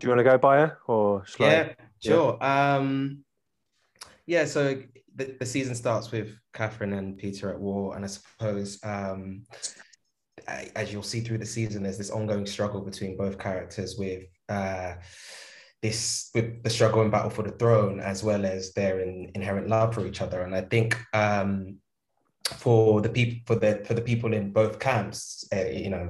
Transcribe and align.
Do 0.00 0.06
you 0.06 0.10
want 0.10 0.20
to 0.20 0.24
go 0.24 0.38
by 0.38 0.56
her 0.58 0.78
or 0.86 1.24
shall 1.26 1.46
I- 1.46 1.50
Yeah, 1.50 1.72
sure. 2.02 2.44
Um, 2.44 3.24
yeah, 4.26 4.46
so 4.46 4.82
the, 5.14 5.36
the 5.38 5.46
season 5.46 5.74
starts 5.74 6.10
with 6.10 6.34
Catherine 6.54 6.94
and 6.94 7.18
Peter 7.18 7.50
at 7.50 7.60
war, 7.60 7.94
and 7.96 8.04
I 8.04 8.08
suppose 8.08 8.78
um, 8.82 9.42
as 10.74 10.92
you'll 10.92 11.02
see 11.02 11.20
through 11.20 11.38
the 11.38 11.46
season, 11.46 11.82
there's 11.82 11.98
this 11.98 12.10
ongoing 12.10 12.46
struggle 12.46 12.80
between 12.80 13.16
both 13.16 13.38
characters 13.38 13.96
with 13.98 14.24
uh, 14.48 14.94
this 15.82 16.30
with 16.34 16.62
the 16.62 16.70
struggle 16.70 17.02
and 17.02 17.10
battle 17.10 17.30
for 17.30 17.42
the 17.42 17.52
throne, 17.52 18.00
as 18.00 18.22
well 18.24 18.44
as 18.44 18.72
their 18.72 19.00
in, 19.00 19.30
inherent 19.34 19.68
love 19.68 19.94
for 19.94 20.06
each 20.06 20.20
other. 20.22 20.42
And 20.42 20.54
I 20.54 20.62
think 20.62 20.98
um, 21.12 21.76
for 22.56 23.00
the 23.00 23.08
people 23.10 23.40
for 23.46 23.60
the 23.60 23.84
for 23.84 23.94
the 23.94 24.02
people 24.02 24.32
in 24.32 24.52
both 24.52 24.78
camps, 24.78 25.46
uh, 25.54 25.66
you 25.66 25.90
know, 25.90 26.08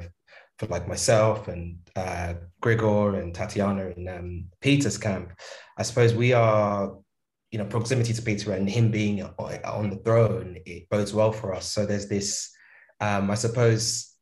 for 0.60 0.66
like 0.66 0.86
myself 0.86 1.48
and 1.48 1.78
uh, 1.96 2.34
Grigor 2.62 3.18
and 3.18 3.34
Tatiana 3.34 3.88
and 3.96 4.08
um, 4.10 4.44
Peter's 4.60 4.98
camp, 4.98 5.32
I 5.78 5.82
suppose 5.82 6.12
we 6.12 6.34
are, 6.34 6.98
you 7.50 7.58
know, 7.58 7.64
proximity 7.64 8.12
to 8.12 8.20
Peter 8.20 8.52
and 8.52 8.68
him 8.68 8.90
being 8.90 9.22
on 9.22 9.88
the 9.88 9.96
throne, 10.04 10.58
it 10.66 10.86
bodes 10.90 11.14
well 11.14 11.32
for 11.32 11.54
us. 11.54 11.64
So 11.72 11.86
there's 11.86 12.08
this, 12.08 12.50
um, 13.00 13.30
I 13.30 13.36
suppose, 13.36 14.14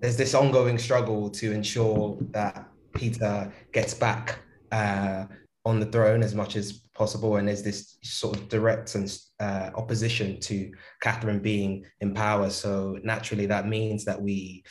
there's 0.00 0.18
this 0.18 0.34
ongoing 0.34 0.76
struggle 0.76 1.30
to 1.30 1.50
ensure 1.50 2.18
that 2.32 2.68
Peter 2.94 3.50
gets 3.72 3.94
back 3.94 4.40
uh, 4.70 5.24
on 5.64 5.80
the 5.80 5.86
throne 5.86 6.22
as 6.22 6.34
much 6.34 6.56
as 6.56 6.82
possible. 6.94 7.36
And 7.36 7.48
there's 7.48 7.62
this 7.62 7.96
sort 8.02 8.36
of 8.36 8.50
direct 8.50 8.94
and 8.94 9.18
uh, 9.40 9.70
opposition 9.76 10.38
to 10.40 10.70
Catherine 11.00 11.40
being 11.40 11.86
in 12.02 12.12
power. 12.12 12.50
So 12.50 12.98
naturally, 13.02 13.46
that 13.46 13.66
means 13.66 14.04
that 14.04 14.20
we 14.20 14.62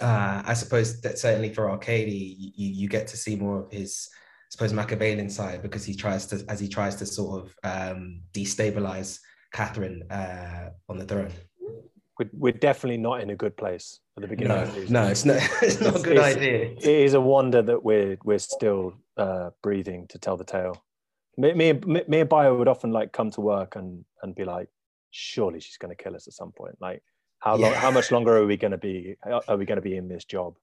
uh, 0.00 0.42
I 0.44 0.54
suppose 0.54 1.00
that 1.02 1.18
certainly 1.18 1.52
for 1.52 1.70
Arkady, 1.70 2.36
you, 2.56 2.68
you 2.72 2.88
get 2.88 3.06
to 3.08 3.16
see 3.16 3.36
more 3.36 3.60
of 3.64 3.72
his, 3.72 4.08
I 4.12 4.50
suppose, 4.50 4.72
Machiavellian 4.72 5.30
side 5.30 5.62
because 5.62 5.84
he 5.84 5.94
tries 5.94 6.26
to, 6.26 6.44
as 6.48 6.60
he 6.60 6.68
tries 6.68 6.96
to 6.96 7.06
sort 7.06 7.44
of 7.44 7.56
um, 7.64 8.22
destabilize 8.32 9.20
Catherine 9.52 10.02
uh, 10.10 10.70
on 10.88 10.98
the 10.98 11.04
throne. 11.04 11.32
We're, 12.18 12.30
we're 12.32 12.52
definitely 12.52 12.98
not 12.98 13.20
in 13.20 13.30
a 13.30 13.36
good 13.36 13.56
place 13.56 14.00
at 14.16 14.22
the 14.22 14.28
beginning 14.28 14.56
No, 14.56 14.66
the 14.66 14.90
no, 14.90 15.06
it's 15.08 15.24
not. 15.24 15.36
It's 15.62 15.80
not 15.80 15.96
a 15.96 16.02
good 16.02 16.16
It's- 16.16 16.36
idea. 16.36 16.70
It 16.72 16.84
is 16.86 17.14
a 17.14 17.20
wonder 17.20 17.62
that 17.62 17.82
we're 17.84 18.16
we're 18.24 18.38
still 18.38 18.94
uh, 19.16 19.50
breathing 19.62 20.06
to 20.08 20.18
tell 20.18 20.36
the 20.36 20.44
tale. 20.44 20.82
Me, 21.36 21.52
me, 21.52 21.74
me, 21.74 22.02
me 22.08 22.20
and 22.20 22.28
Bayo 22.28 22.56
would 22.56 22.68
often 22.68 22.92
like 22.92 23.12
come 23.12 23.30
to 23.32 23.42
work 23.42 23.76
and 23.76 24.04
and 24.22 24.34
be 24.34 24.44
like, 24.44 24.68
surely 25.10 25.60
she's 25.60 25.76
going 25.76 25.94
to 25.94 26.02
kill 26.02 26.14
us 26.16 26.26
at 26.26 26.32
some 26.32 26.52
point. 26.52 26.76
Like, 26.80 27.02
how 27.40 27.56
long? 27.56 27.72
Yeah. 27.72 27.78
How 27.78 27.90
much 27.90 28.10
longer 28.10 28.36
are 28.36 28.46
we 28.46 28.56
going 28.56 28.72
to 28.72 28.78
be? 28.78 29.16
Are 29.48 29.56
we 29.56 29.64
going 29.64 29.76
to 29.76 29.82
be 29.82 29.96
in 29.96 30.08
this 30.08 30.24
job? 30.24 30.54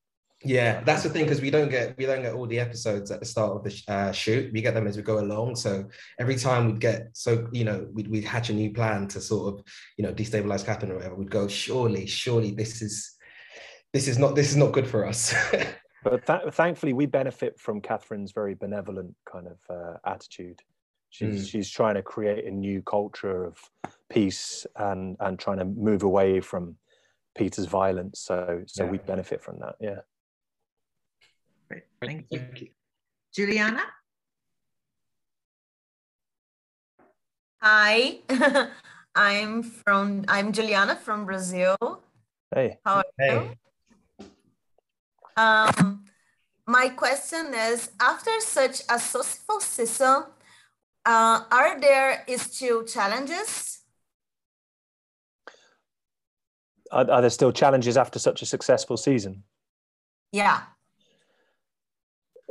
Yeah, 0.45 0.81
that's 0.83 1.03
the 1.03 1.09
thing 1.09 1.23
because 1.23 1.39
we 1.39 1.49
don't 1.49 1.69
get 1.69 1.97
we 1.97 2.05
don't 2.05 2.21
get 2.21 2.33
all 2.33 2.45
the 2.45 2.59
episodes 2.59 3.11
at 3.11 3.21
the 3.21 3.25
start 3.25 3.55
of 3.55 3.63
the 3.63 3.81
uh, 3.87 4.11
shoot. 4.11 4.51
We 4.51 4.61
get 4.61 4.73
them 4.73 4.87
as 4.87 4.97
we 4.97 5.03
go 5.03 5.19
along. 5.19 5.55
So 5.55 5.85
every 6.19 6.35
time 6.35 6.65
we'd 6.65 6.81
get 6.81 7.09
so 7.13 7.47
you 7.53 7.63
know 7.63 7.87
we'd 7.93 8.09
we'd 8.09 8.25
hatch 8.25 8.49
a 8.49 8.53
new 8.53 8.73
plan 8.73 9.07
to 9.09 9.21
sort 9.21 9.53
of 9.53 9.63
you 9.95 10.03
know 10.03 10.13
destabilize 10.13 10.65
Catherine 10.65 10.91
or 10.91 10.95
whatever. 10.95 11.15
We'd 11.15 11.31
go 11.31 11.47
surely, 11.47 12.05
surely 12.07 12.51
this 12.51 12.81
is 12.81 13.15
this 13.93 14.09
is 14.09 14.17
not 14.17 14.35
this 14.35 14.49
is 14.49 14.57
not 14.57 14.73
good 14.73 14.87
for 14.87 15.05
us. 15.07 15.33
But 16.03 16.27
th- 16.27 16.53
thankfully, 16.53 16.91
we 16.91 17.05
benefit 17.05 17.57
from 17.57 17.79
Catherine's 17.79 18.33
very 18.33 18.55
benevolent 18.55 19.15
kind 19.25 19.47
of 19.47 19.59
uh, 19.69 19.97
attitude. 20.05 20.59
She's 21.09 21.45
Mm. 21.47 21.49
she's 21.49 21.69
trying 21.69 21.95
to 21.95 22.01
create 22.01 22.43
a 22.45 22.51
new 22.51 22.81
culture 22.81 23.45
of 23.45 23.57
peace 24.13 24.65
and 24.75 25.17
and 25.19 25.39
trying 25.39 25.57
to 25.57 25.65
move 25.65 26.03
away 26.03 26.39
from 26.39 26.77
Peter's 27.35 27.65
violence. 27.65 28.19
So 28.19 28.61
so 28.67 28.85
we 28.85 28.97
benefit 28.99 29.41
from 29.41 29.59
that. 29.59 29.75
Yeah. 29.79 30.01
Great. 31.69 31.83
Thank 32.01 32.25
you. 32.29 32.39
Thank 32.39 32.61
you. 32.61 32.69
Juliana? 33.33 33.81
Hi, 37.61 38.19
I'm 39.15 39.63
from 39.63 40.25
I'm 40.27 40.51
Juliana 40.51 40.95
from 40.95 41.25
Brazil. 41.25 41.77
Hey. 42.53 42.77
How 42.85 42.97
are 42.97 43.05
Hey. 43.17 43.33
you? 43.33 44.25
Um, 45.35 46.03
my 46.67 46.89
question 46.89 47.53
is: 47.53 47.89
After 47.99 48.35
such 48.41 48.81
a 48.89 48.99
successful 48.99 49.59
season, 49.61 50.25
uh, 51.05 51.37
are 51.49 51.79
there 51.79 52.25
still 52.37 52.83
challenges? 52.83 53.82
Are, 56.93 57.09
are 57.09 57.21
there 57.21 57.29
still 57.29 57.51
challenges 57.51 57.97
after 57.97 58.19
such 58.19 58.41
a 58.41 58.45
successful 58.45 58.97
season? 58.97 59.43
Yeah. 60.31 60.61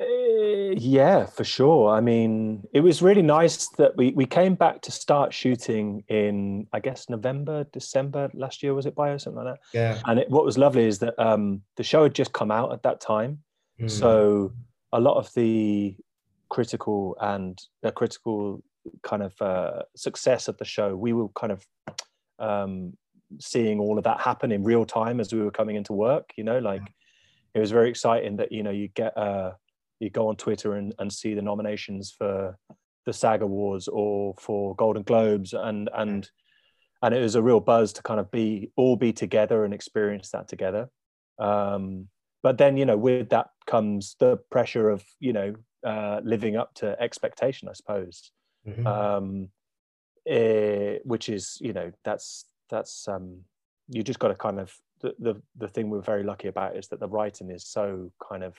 Uh, 0.01 0.73
yeah, 0.77 1.27
for 1.27 1.45
sure. 1.45 1.91
I 1.95 2.01
mean, 2.01 2.67
it 2.73 2.81
was 2.81 3.03
really 3.03 3.23
nice 3.23 3.69
that 3.77 3.97
we 3.97 4.11
we 4.13 4.27
came 4.27 4.55
back 4.55 4.81
to 4.83 4.91
start 4.91 5.33
shooting 5.33 6.03
in 6.09 6.67
I 6.73 6.81
guess 6.81 7.09
November, 7.09 7.65
December 7.73 8.31
last 8.35 8.63
year 8.63 8.75
was 8.75 8.87
it 8.87 8.95
Bayo 8.95 9.19
something 9.19 9.45
like 9.45 9.55
that. 9.55 9.61
Yeah. 9.79 10.01
And 10.07 10.21
it, 10.21 10.31
what 10.31 10.45
was 10.45 10.57
lovely 10.59 10.87
is 10.87 10.99
that 11.01 11.15
um, 11.19 11.63
the 11.77 11.85
show 11.85 12.03
had 12.05 12.15
just 12.15 12.33
come 12.33 12.51
out 12.51 12.73
at 12.73 12.83
that 12.83 13.01
time, 13.01 13.43
Mm. 13.81 13.91
so 13.91 14.53
a 14.93 15.01
lot 15.01 15.17
of 15.17 15.33
the 15.35 15.97
critical 16.51 17.17
and 17.21 17.59
the 17.83 17.91
critical 17.91 18.63
kind 19.03 19.23
of 19.23 19.41
uh, 19.41 19.83
success 19.97 20.47
of 20.49 20.57
the 20.59 20.65
show, 20.65 20.95
we 20.95 21.13
were 21.13 21.29
kind 21.31 21.53
of 21.53 21.67
um, 22.39 22.97
seeing 23.41 23.81
all 23.81 23.99
of 23.99 24.05
that 24.05 24.21
happen 24.21 24.53
in 24.53 24.65
real 24.65 24.85
time 24.85 25.21
as 25.21 25.33
we 25.33 25.41
were 25.41 25.51
coming 25.51 25.77
into 25.77 25.93
work. 25.93 26.31
You 26.37 26.45
know, 26.45 26.59
like 26.59 26.83
it 27.55 27.61
was 27.61 27.71
very 27.71 27.91
exciting 27.91 28.37
that 28.37 28.53
you 28.53 28.63
know 28.63 28.71
you 28.71 28.89
get 28.89 29.17
uh, 29.17 29.53
you 30.01 30.11
go 30.11 30.29
on 30.29 30.37
Twitter 30.37 30.75
and, 30.75 30.95
and 30.99 31.13
see 31.13 31.35
the 31.35 31.43
nominations 31.43 32.15
for 32.17 32.59
the 33.05 33.13
SAG 33.13 33.43
Awards 33.43 33.89
or 33.89 34.35
for 34.39 34.75
Golden 34.77 35.03
Globes, 35.03 35.53
and 35.53 35.89
and 35.95 36.31
and 37.03 37.15
it 37.15 37.21
was 37.21 37.35
a 37.35 37.43
real 37.43 37.61
buzz 37.61 37.93
to 37.95 38.03
kind 38.03 38.21
of 38.21 38.31
be 38.31 38.71
all 38.77 38.97
be 38.97 39.13
together 39.13 39.65
and 39.65 39.75
experience 39.75 40.31
that 40.31 40.49
together. 40.49 40.89
Um, 41.39 42.09
but 42.43 42.59
then 42.59 42.77
you 42.77 42.87
know 42.87 42.97
with 42.97 43.31
that 43.31 43.49
comes 43.67 44.17
the 44.19 44.37
pressure 44.51 44.89
of 44.91 45.05
you 45.21 45.33
know 45.33 45.55
uh, 45.85 46.21
living 46.23 46.57
up 46.57 46.75
to 46.75 47.01
expectation, 47.01 47.69
I 47.69 47.73
suppose 47.73 48.31
Mhm. 48.67 48.87
um, 48.87 49.49
eh, 50.27 50.99
which 51.05 51.29
is 51.29 51.59
you 51.61 51.73
know 51.73 51.91
that's 52.05 52.45
that's 52.73 53.07
um, 53.07 53.39
you 53.89 54.03
just 54.03 54.19
got 54.19 54.29
to 54.29 54.35
kind 54.35 54.59
of 54.59 54.75
the, 55.01 55.15
the 55.21 55.43
the 55.57 55.69
thing 55.69 55.91
we're 55.91 56.01
very 56.01 56.25
lucky 56.25 56.49
about 56.49 56.77
is 56.77 56.89
that 56.89 56.99
the 56.99 57.09
writing 57.09 57.51
is 57.51 57.65
so 57.67 58.11
kind 58.29 58.43
of 58.43 58.57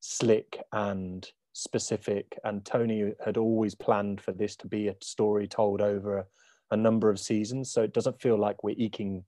slick 0.00 0.62
and 0.72 1.32
specific 1.54 2.38
and 2.44 2.64
tony 2.64 3.12
had 3.24 3.36
always 3.36 3.74
planned 3.74 4.20
for 4.20 4.30
this 4.30 4.54
to 4.54 4.68
be 4.68 4.86
a 4.86 4.94
story 5.02 5.48
told 5.48 5.80
over 5.80 6.18
a, 6.18 6.24
a 6.70 6.76
number 6.76 7.10
of 7.10 7.18
seasons 7.18 7.72
so 7.72 7.82
it 7.82 7.92
doesn't 7.92 8.20
feel 8.20 8.38
like 8.38 8.62
we're 8.62 8.76
eking 8.78 9.24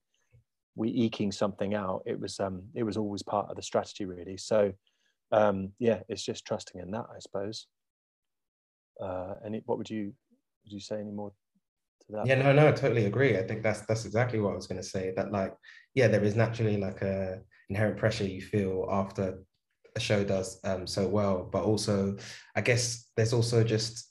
we 0.80 0.88
eking 0.88 1.32
something 1.32 1.75
out. 1.75 2.03
It 2.06 2.19
was 2.19 2.41
um 2.41 2.62
it 2.75 2.82
was 2.82 2.97
always 2.97 3.22
part 3.22 3.50
of 3.50 3.56
the 3.56 3.62
strategy 3.62 4.04
really. 4.04 4.36
So 4.36 4.72
um 5.32 5.72
yeah 5.78 6.00
it's 6.09 6.25
just 6.25 6.44
trusting 6.44 6.80
in 6.80 6.91
that 6.91 7.06
i 7.14 7.19
suppose. 7.19 7.66
Uh 9.00 9.34
and 9.44 9.60
what 9.66 9.78
would 9.78 9.91
you 9.91 10.12
would 10.64 10.72
you 10.72 10.80
say 10.80 10.98
any 10.98 11.12
more 11.12 11.32
to 12.00 12.12
that 12.12 12.27
Yeah, 12.27 12.37
no, 12.37 12.53
no, 12.53 12.69
I 12.69 12.72
totally 12.72 13.06
agree. 13.06 13.38
I 13.38 13.43
think 13.43 13.62
that's 13.62 13.83
that's 13.83 14.05
exactly 14.05 14.41
what 14.41 14.53
I 14.53 14.56
was 14.56 14.66
going 14.66 14.81
to 14.81 14.87
say. 14.87 15.12
That 15.16 15.33
like, 15.33 15.55
yeah, 15.94 16.09
there 16.09 16.25
is 16.25 16.37
naturally 16.37 16.77
like 16.77 17.03
a 17.03 17.41
inherent 17.69 17.99
pressure 17.99 18.25
you 18.25 18.43
feel 18.43 18.88
after 18.91 19.38
a 19.97 20.00
show 20.00 20.22
does 20.25 20.60
um 20.65 20.87
so 20.87 21.06
well, 21.09 21.49
but 21.50 21.65
also 21.65 22.16
I 22.55 22.60
guess 22.60 23.10
there's 23.16 23.33
also 23.33 23.65
just 23.65 24.10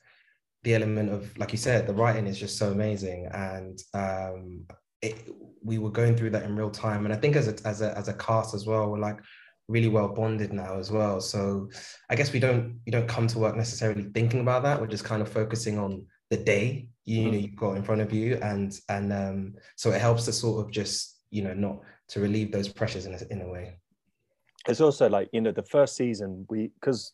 the 0.64 0.76
element 0.76 1.10
of 1.10 1.38
like 1.38 1.52
you 1.52 1.58
said, 1.58 1.88
the 1.88 1.94
writing 1.94 2.28
is 2.28 2.38
just 2.38 2.58
so 2.58 2.72
amazing, 2.72 3.28
and 3.34 3.80
um, 3.94 4.66
it, 5.02 5.30
we 5.64 5.78
were 5.78 5.92
going 5.92 6.16
through 6.16 6.32
that 6.32 6.44
in 6.44 6.56
real 6.56 6.70
time, 6.70 7.06
and 7.06 7.14
I 7.14 7.18
think 7.18 7.36
as 7.36 7.48
a 7.48 7.56
as 7.68 7.82
a 7.82 7.98
as 7.98 8.08
a 8.08 8.14
cast 8.14 8.54
as 8.54 8.66
well, 8.66 8.90
we're 8.90 9.00
like 9.00 9.20
really 9.68 9.88
well 9.88 10.10
bonded 10.10 10.52
now 10.52 10.78
as 10.78 10.92
well. 10.92 11.22
So 11.22 11.70
I 12.10 12.16
guess 12.16 12.34
we 12.34 12.40
don't 12.40 12.80
we 12.86 12.92
don't 12.92 13.08
come 13.08 13.28
to 13.28 13.40
work 13.40 13.56
necessarily 13.56 14.04
thinking 14.14 14.42
about 14.42 14.64
that. 14.64 14.82
We're 14.82 14.88
just 14.88 15.06
kind 15.06 15.22
of 15.22 15.32
focusing 15.32 15.80
on 15.80 16.06
the 16.30 16.38
day 16.38 16.90
you, 17.10 17.32
know 17.32 17.38
you've 17.38 17.56
got 17.56 17.76
in 17.78 17.84
front 17.84 18.02
of 18.02 18.12
you, 18.14 18.38
and 18.42 18.80
and 18.90 19.12
um, 19.12 19.54
so 19.76 19.92
it 19.92 20.02
helps 20.02 20.26
to 20.26 20.34
sort 20.34 20.66
of 20.66 20.72
just 20.72 21.24
you 21.32 21.42
know 21.44 21.54
not 21.54 21.80
to 22.10 22.20
relieve 22.20 22.52
those 22.52 22.70
pressures 22.70 23.06
in 23.06 23.14
a, 23.14 23.20
in 23.32 23.42
a 23.42 23.50
way. 23.50 23.78
it's 24.68 24.82
also 24.82 25.08
like 25.10 25.30
you 25.32 25.42
know 25.42 25.52
the 25.52 25.64
first 25.64 25.96
season 25.96 26.46
we 26.50 26.72
because 26.80 27.14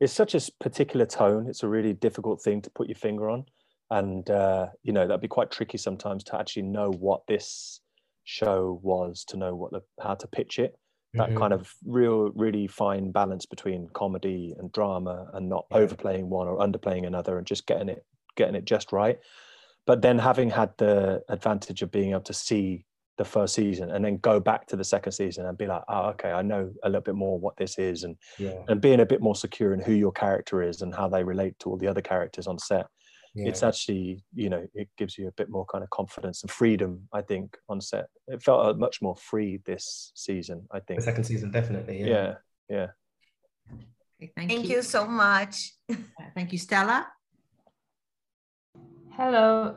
it's 0.00 0.12
such 0.12 0.34
a 0.34 0.40
particular 0.60 1.06
tone 1.06 1.46
it's 1.48 1.62
a 1.62 1.68
really 1.68 1.92
difficult 1.94 2.42
thing 2.42 2.60
to 2.62 2.70
put 2.70 2.86
your 2.88 2.96
finger 2.96 3.30
on 3.30 3.44
and 3.90 4.30
uh 4.30 4.66
you 4.82 4.92
know 4.92 5.06
that'd 5.06 5.20
be 5.28 5.28
quite 5.38 5.50
tricky 5.50 5.78
sometimes 5.78 6.22
to 6.24 6.36
actually 6.38 6.62
know 6.62 6.90
what 6.90 7.20
this 7.28 7.80
show 8.24 8.78
was 8.82 9.24
to 9.24 9.36
know 9.36 9.54
what 9.54 9.70
the 9.72 9.80
how 10.02 10.14
to 10.14 10.26
pitch 10.26 10.58
it 10.58 10.76
that 11.14 11.30
Mhm. 11.30 11.38
kind 11.38 11.52
of 11.54 11.72
real 11.86 12.30
really 12.34 12.66
fine 12.66 13.10
balance 13.10 13.46
between 13.46 13.88
comedy 13.94 14.54
and 14.58 14.70
drama 14.72 15.30
and 15.34 15.48
not 15.48 15.64
Yeah. 15.70 15.78
overplaying 15.78 16.28
one 16.28 16.46
or 16.48 16.58
underplaying 16.58 17.06
another 17.06 17.38
and 17.38 17.46
just 17.46 17.66
getting 17.66 17.88
it 17.88 18.04
getting 18.36 18.54
it 18.54 18.64
just 18.64 18.92
right 18.92 19.18
but 19.86 20.02
then 20.02 20.18
having 20.18 20.50
had 20.50 20.70
the 20.78 21.22
advantage 21.28 21.82
of 21.82 21.90
being 21.90 22.10
able 22.10 22.20
to 22.20 22.34
see 22.34 22.84
the 23.18 23.24
first 23.24 23.54
season 23.54 23.90
and 23.92 24.04
then 24.04 24.18
go 24.18 24.38
back 24.38 24.66
to 24.66 24.76
the 24.76 24.84
second 24.84 25.12
season 25.12 25.46
and 25.46 25.56
be 25.56 25.66
like 25.66 25.82
oh 25.88 26.08
okay 26.08 26.30
i 26.32 26.42
know 26.42 26.70
a 26.82 26.88
little 26.88 27.00
bit 27.00 27.14
more 27.14 27.38
what 27.38 27.56
this 27.56 27.78
is 27.78 28.04
and 28.04 28.16
Yeah. 28.38 28.62
and 28.68 28.80
being 28.80 29.00
a 29.00 29.06
bit 29.06 29.22
more 29.22 29.34
secure 29.34 29.72
in 29.72 29.80
who 29.80 29.92
your 29.92 30.12
character 30.12 30.62
is 30.62 30.82
and 30.82 30.94
how 30.94 31.08
they 31.08 31.24
relate 31.24 31.58
to 31.60 31.70
all 31.70 31.78
the 31.78 31.88
other 31.88 32.02
characters 32.02 32.46
on 32.46 32.58
set 32.58 32.86
yeah. 33.34 33.48
it's 33.48 33.62
actually 33.62 34.22
you 34.34 34.50
know 34.50 34.66
it 34.74 34.88
gives 34.98 35.16
you 35.16 35.28
a 35.28 35.32
bit 35.32 35.48
more 35.48 35.64
kind 35.64 35.82
of 35.82 35.88
confidence 35.90 36.42
and 36.42 36.50
freedom 36.50 37.08
i 37.14 37.22
think 37.22 37.56
on 37.70 37.80
set 37.80 38.06
it 38.28 38.42
felt 38.42 38.66
uh, 38.66 38.74
much 38.74 39.00
more 39.00 39.16
free 39.16 39.60
this 39.64 40.12
season 40.14 40.66
i 40.72 40.78
the 40.78 40.84
think 40.84 41.00
second 41.00 41.24
season, 41.24 41.50
definitely. 41.50 42.00
Yeah. 42.00 42.06
yeah 42.06 42.34
yeah 42.68 42.86
Okay, 44.18 44.32
thank, 44.34 44.50
Thank 44.50 44.68
you. 44.70 44.76
you 44.76 44.82
so 44.82 45.06
much. 45.06 45.74
Thank 46.34 46.50
you, 46.50 46.58
Stella. 46.58 47.06
Hello, 49.16 49.74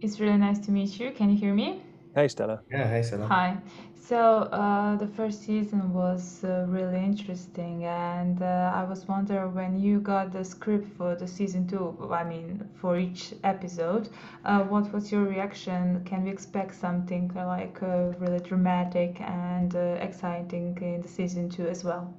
it's 0.00 0.20
really 0.20 0.36
nice 0.36 0.60
to 0.60 0.70
meet 0.70 1.00
you. 1.00 1.10
Can 1.10 1.28
you 1.28 1.36
hear 1.36 1.52
me? 1.52 1.82
hey 2.14 2.28
stella 2.28 2.62
Yeah. 2.70 2.86
Hey, 2.88 3.02
Stella. 3.02 3.26
Hi. 3.26 3.56
So, 3.96 4.18
uh, 4.52 4.94
the 4.94 5.08
first 5.08 5.42
season 5.42 5.92
was 5.92 6.44
uh, 6.44 6.66
really 6.68 7.02
interesting, 7.04 7.84
and 7.84 8.40
uh, 8.40 8.72
I 8.72 8.84
was 8.84 9.08
wondering 9.08 9.54
when 9.54 9.76
you 9.76 9.98
got 9.98 10.30
the 10.30 10.44
script 10.44 10.86
for 10.96 11.16
the 11.16 11.26
season 11.26 11.66
two, 11.66 11.96
I 12.12 12.22
mean, 12.22 12.68
for 12.80 12.96
each 12.96 13.34
episode, 13.42 14.08
uh, 14.44 14.60
what 14.62 14.92
was 14.92 15.10
your 15.10 15.24
reaction? 15.24 16.04
Can 16.04 16.22
we 16.22 16.30
expect 16.30 16.76
something 16.76 17.32
uh, 17.36 17.46
like 17.46 17.82
uh, 17.82 18.12
really 18.20 18.38
dramatic 18.38 19.20
and 19.20 19.74
uh, 19.74 19.98
exciting 20.00 20.78
in 20.80 21.00
the 21.00 21.08
season 21.08 21.48
two 21.50 21.66
as 21.66 21.82
well? 21.82 22.14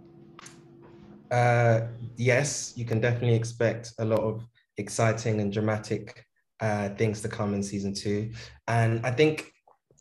Uh, 1.31 1.87
yes, 2.17 2.73
you 2.75 2.83
can 2.83 2.99
definitely 2.99 3.35
expect 3.35 3.93
a 3.99 4.05
lot 4.05 4.19
of 4.19 4.45
exciting 4.77 5.39
and 5.39 5.53
dramatic 5.53 6.25
uh, 6.61 6.89
things 6.89 7.21
to 7.21 7.27
come 7.27 7.53
in 7.53 7.63
season 7.63 7.93
two. 7.93 8.31
And 8.67 9.05
I 9.05 9.11
think 9.11 9.51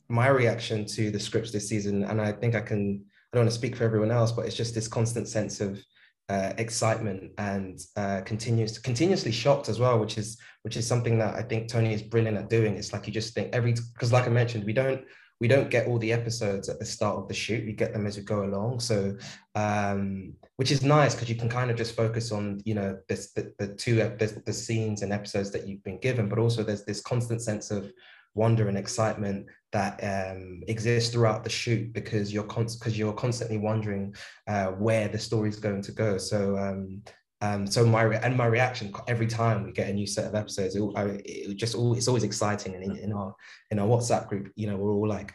my 0.09 0.29
reaction 0.29 0.85
to 0.87 1.11
the 1.11 1.21
scripts 1.21 1.51
this 1.51 1.69
season, 1.69 2.05
and 2.05 2.21
I 2.21 2.33
think 2.33 2.55
I 2.55 2.61
can, 2.61 3.05
I 3.33 3.37
don't 3.37 3.45
want 3.45 3.51
to 3.51 3.59
speak 3.59 3.77
for 3.77 3.85
everyone 3.85 4.11
else, 4.11 4.33
but 4.33 4.47
it's 4.47 4.57
just 4.57 4.75
this 4.75 4.89
constant 4.89 5.29
sense 5.29 5.61
of 5.61 5.81
uh, 6.29 6.53
excitement 6.59 7.33
and 7.39 7.81
uh, 7.97 8.21
continuous, 8.25 8.79
continuously 8.79 9.33
shocked 9.33 9.69
as 9.69 9.81
well, 9.81 9.99
which 9.99 10.17
is 10.17 10.39
which 10.62 10.77
is 10.77 10.87
something 10.87 11.19
that 11.19 11.35
I 11.35 11.43
think 11.43 11.69
Tony 11.69 11.93
is 11.93 12.03
brilliant 12.03 12.37
at 12.37 12.51
doing. 12.51 12.77
It's 12.77 12.93
like 12.93 13.07
you 13.07 13.12
just 13.12 13.35
think 13.35 13.53
every 13.53 13.75
because, 13.95 14.12
like 14.12 14.27
I 14.27 14.31
mentioned, 14.31 14.65
we 14.65 14.73
don't 14.73 15.03
we 15.40 15.48
don't 15.48 15.70
get 15.70 15.87
all 15.87 15.98
the 15.98 16.12
episodes 16.12 16.69
at 16.69 16.78
the 16.78 16.84
start 16.84 17.16
of 17.16 17.26
the 17.26 17.34
shoot. 17.34 17.64
We 17.64 17.72
get 17.72 17.92
them 17.92 18.06
as 18.06 18.16
we 18.16 18.22
go 18.22 18.44
along. 18.44 18.81
So 18.81 19.16
um, 19.54 20.34
which 20.56 20.70
is 20.70 20.82
nice 20.82 21.14
because 21.14 21.31
you 21.31 21.37
can 21.37 21.48
kind 21.48 21.70
of 21.70 21.76
just 21.78 21.96
focus 21.96 22.31
on 22.32 22.60
you 22.66 22.75
know 22.75 22.98
this 23.08 23.32
the, 23.32 23.52
the 23.58 23.69
two 23.69 23.96
the, 23.96 24.42
the 24.44 24.52
scenes 24.52 25.00
and 25.00 25.10
episodes 25.10 25.50
that 25.52 25.66
you've 25.66 25.82
been 25.82 25.98
given 26.00 26.28
but 26.28 26.38
also 26.38 26.62
there's 26.62 26.84
this 26.84 27.00
constant 27.00 27.40
sense 27.40 27.70
of 27.70 27.90
wonder 28.34 28.69
and 28.69 28.76
excitement 28.76 29.46
that 29.72 29.98
um, 30.02 30.62
exists 30.69 31.12
throughout 31.12 31.44
the 31.44 31.50
shoot 31.50 31.92
because 31.94 32.31
you're 32.31 32.44
because 32.44 32.98
you're 32.98 33.12
constantly 33.14 33.56
wondering 33.56 34.14
uh, 34.48 34.66
where 34.66 35.08
the 35.08 35.19
story's 35.19 35.58
going 35.58 35.81
to 35.81 35.92
go 35.92 36.19
so 36.19 36.58
um, 36.58 37.02
um, 37.40 37.66
so 37.66 37.87
my 37.87 38.02
re- 38.02 38.20
and 38.22 38.37
my 38.37 38.46
reaction 38.46 38.92
every 39.08 39.26
time 39.26 39.64
we 39.64 39.72
get 39.72 39.88
a 39.88 39.92
new 39.92 40.06
set 40.06 40.26
of 40.26 40.34
episodes, 40.34 40.76
it, 40.76 40.82
I, 40.94 41.04
it 41.25 41.54
just 41.56 41.75
all 41.75 41.94
it's 41.94 42.08
always 42.08 42.25
exciting. 42.25 42.75
And 42.75 42.84
in, 42.84 42.96
in 42.96 43.12
our 43.12 43.34
in 43.70 43.78
our 43.78 43.87
WhatsApp 43.87 44.28
group, 44.28 44.52
you 44.56 44.66
know, 44.66 44.76
we're 44.76 44.92
all 44.92 45.08
like 45.08 45.32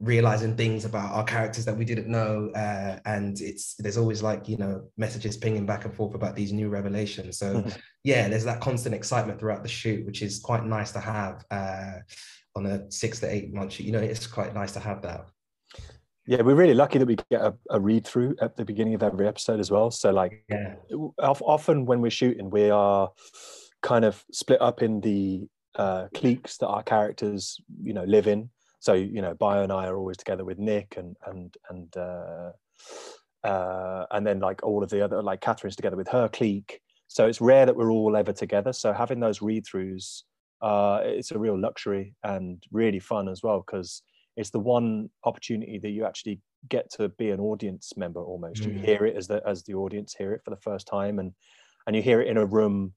realizing 0.00 0.56
things 0.56 0.84
about 0.84 1.10
our 1.10 1.24
characters 1.24 1.64
that 1.64 1.76
we 1.76 1.84
didn't 1.84 2.06
know 2.06 2.52
uh, 2.54 3.00
and 3.04 3.40
it's 3.40 3.74
there's 3.80 3.98
always 3.98 4.22
like 4.22 4.48
you 4.48 4.56
know 4.56 4.84
messages 4.96 5.36
pinging 5.36 5.66
back 5.66 5.84
and 5.84 5.92
forth 5.92 6.14
about 6.14 6.36
these 6.36 6.52
new 6.52 6.68
revelations. 6.68 7.38
So 7.38 7.64
yeah 8.04 8.28
there's 8.28 8.44
that 8.44 8.60
constant 8.60 8.94
excitement 8.94 9.40
throughout 9.40 9.64
the 9.64 9.68
shoot 9.68 10.06
which 10.06 10.22
is 10.22 10.38
quite 10.38 10.64
nice 10.64 10.92
to 10.92 11.00
have 11.00 11.44
uh, 11.50 11.94
on 12.54 12.66
a 12.66 12.90
six 12.92 13.18
to 13.20 13.32
eight 13.32 13.52
month 13.52 13.72
shoot. 13.72 13.86
You 13.86 13.92
know 13.92 13.98
it's 13.98 14.28
quite 14.28 14.54
nice 14.54 14.72
to 14.72 14.80
have 14.80 15.02
that 15.02 15.26
yeah 16.28 16.42
we're 16.42 16.54
really 16.54 16.74
lucky 16.74 16.98
that 16.98 17.06
we 17.06 17.16
get 17.30 17.40
a, 17.40 17.54
a 17.70 17.80
read 17.80 18.06
through 18.06 18.36
at 18.42 18.54
the 18.54 18.64
beginning 18.64 18.92
of 18.92 19.02
every 19.02 19.26
episode 19.26 19.60
as 19.60 19.70
well. 19.70 19.90
So 19.90 20.12
like 20.12 20.44
yeah. 20.48 20.74
often 21.18 21.86
when 21.86 22.02
we're 22.02 22.10
shooting 22.10 22.50
we 22.50 22.68
are 22.68 23.10
kind 23.82 24.04
of 24.04 24.22
split 24.30 24.60
up 24.60 24.82
in 24.82 25.00
the 25.00 25.48
uh, 25.76 26.08
cliques 26.14 26.58
that 26.58 26.66
our 26.66 26.82
characters 26.82 27.58
you 27.82 27.94
know 27.94 28.04
live 28.04 28.26
in. 28.26 28.50
So 28.78 28.92
you 28.92 29.22
know 29.22 29.34
Bayo 29.34 29.62
and 29.62 29.72
i 29.72 29.86
are 29.86 29.96
always 29.96 30.18
together 30.18 30.44
with 30.44 30.58
nick 30.58 30.96
and 30.98 31.16
and 31.26 31.56
and 31.70 31.96
uh, 31.96 32.52
uh, 33.42 34.06
and 34.10 34.26
then 34.26 34.38
like 34.40 34.62
all 34.62 34.82
of 34.82 34.90
the 34.90 35.02
other 35.02 35.22
like 35.22 35.40
catherine's 35.40 35.76
together 35.76 35.96
with 35.96 36.08
her 36.08 36.28
clique. 36.28 36.82
So 37.06 37.26
it's 37.26 37.40
rare 37.40 37.64
that 37.64 37.74
we're 37.74 37.90
all 37.90 38.14
ever 38.16 38.34
together. 38.34 38.74
So 38.74 38.92
having 38.92 39.18
those 39.18 39.40
read 39.40 39.64
throughs 39.64 40.24
uh, 40.60 41.00
it's 41.04 41.30
a 41.30 41.38
real 41.38 41.58
luxury 41.58 42.14
and 42.24 42.62
really 42.72 42.98
fun 42.98 43.28
as 43.28 43.42
well 43.42 43.64
because 43.64 44.02
it's 44.38 44.50
the 44.50 44.60
one 44.60 45.10
opportunity 45.24 45.78
that 45.78 45.90
you 45.90 46.04
actually 46.06 46.40
get 46.68 46.90
to 46.92 47.08
be 47.10 47.30
an 47.30 47.40
audience 47.40 47.92
member 47.96 48.22
almost. 48.22 48.64
You 48.64 48.72
Mm. 48.72 48.84
hear 48.84 49.04
it 49.04 49.16
as 49.16 49.26
the 49.26 49.42
as 49.44 49.64
the 49.64 49.74
audience 49.74 50.14
hear 50.14 50.32
it 50.32 50.42
for 50.44 50.50
the 50.50 50.62
first 50.68 50.86
time 50.86 51.18
and 51.18 51.32
and 51.86 51.96
you 51.96 52.02
hear 52.02 52.20
it 52.20 52.28
in 52.28 52.36
a 52.36 52.46
room 52.46 52.94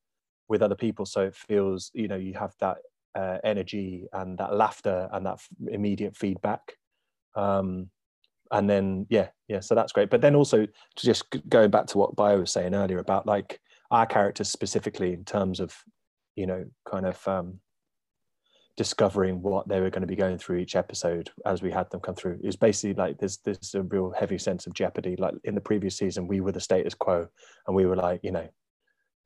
with 0.49 0.61
other 0.61 0.75
people. 0.75 1.05
So 1.05 1.21
it 1.21 1.35
feels 1.35 1.89
you 1.93 2.07
know 2.07 2.15
you 2.15 2.33
have 2.35 2.53
that 2.59 2.77
uh, 3.15 3.39
energy 3.43 4.07
and 4.13 4.37
that 4.37 4.53
laughter 4.55 5.09
and 5.11 5.25
that 5.25 5.33
f- 5.33 5.49
immediate 5.71 6.15
feedback. 6.15 6.61
Um 7.35 7.89
and 8.51 8.69
then 8.69 9.07
yeah 9.09 9.29
yeah 9.47 9.61
so 9.61 9.73
that's 9.75 9.93
great. 9.93 10.09
But 10.11 10.21
then 10.21 10.35
also 10.35 10.65
to 10.65 11.05
just 11.11 11.23
going 11.49 11.71
back 11.71 11.87
to 11.87 11.97
what 11.97 12.15
Bayo 12.15 12.39
was 12.39 12.51
saying 12.51 12.75
earlier 12.75 12.99
about 12.99 13.25
like 13.25 13.59
our 13.89 14.05
characters 14.05 14.49
specifically 14.49 15.11
in 15.13 15.25
terms 15.25 15.59
of 15.59 15.75
you 16.35 16.45
know 16.45 16.65
kind 16.85 17.05
of 17.07 17.27
um 17.27 17.59
discovering 18.77 19.41
what 19.41 19.67
they 19.67 19.81
were 19.81 19.89
going 19.89 20.01
to 20.01 20.07
be 20.07 20.15
going 20.15 20.37
through 20.37 20.57
each 20.57 20.75
episode 20.75 21.29
as 21.45 21.61
we 21.61 21.71
had 21.71 21.89
them 21.91 21.99
come 21.99 22.15
through 22.15 22.39
It 22.41 22.45
was 22.45 22.55
basically 22.55 22.93
like 22.93 23.17
there's 23.17 23.37
there's 23.37 23.75
a 23.75 23.83
real 23.83 24.13
heavy 24.17 24.37
sense 24.37 24.65
of 24.65 24.73
jeopardy 24.73 25.15
like 25.17 25.33
in 25.43 25.55
the 25.55 25.61
previous 25.61 25.97
season 25.97 26.27
we 26.27 26.41
were 26.41 26.51
the 26.51 26.59
status 26.59 26.93
quo 26.93 27.27
and 27.67 27.75
we 27.75 27.85
were 27.85 27.97
like 27.97 28.21
you 28.23 28.31
know 28.31 28.47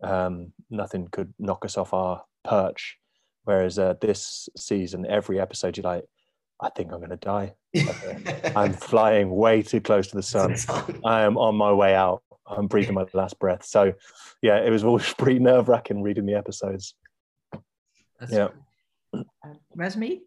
um 0.03 0.51
nothing 0.69 1.07
could 1.12 1.33
knock 1.39 1.63
us 1.63 1.77
off 1.77 1.94
our 1.94 2.24
perch 2.44 2.97
whereas 3.44 3.77
uh, 3.77 3.94
this 4.01 4.50
season 4.57 5.06
every 5.07 5.39
episode 5.39 5.77
you're 5.77 5.83
like 5.83 6.06
i 6.62 6.69
think 6.69 6.92
i'm 6.92 7.00
going 7.00 7.09
to 7.09 7.15
die 7.18 7.53
i'm 8.56 8.74
flying 8.74 9.30
way 9.30 9.62
too 9.62 9.80
close 9.80 10.07
to 10.07 10.15
the 10.15 10.24
sun 10.24 10.56
I 11.06 11.21
am 11.21 11.38
on 11.38 11.56
my 11.56 11.71
way 11.71 11.95
out. 11.95 12.24
I'm 12.47 12.68
breathing 12.68 12.95
my 12.95 13.06
last 13.13 13.39
breath. 13.39 13.65
So, 13.65 13.94
yeah, 14.42 14.57
it 14.57 14.69
was 14.69 14.83
always 14.83 15.12
pretty 15.18 15.39
nerve 15.39 15.68
wracking 15.68 16.01
reading 16.01 16.25
the 16.25 16.36
episodes. 16.36 16.95
That's 18.19 18.31
Yeah. 18.31 18.45
Uh, 18.45 18.49
Resmi? 19.78 20.22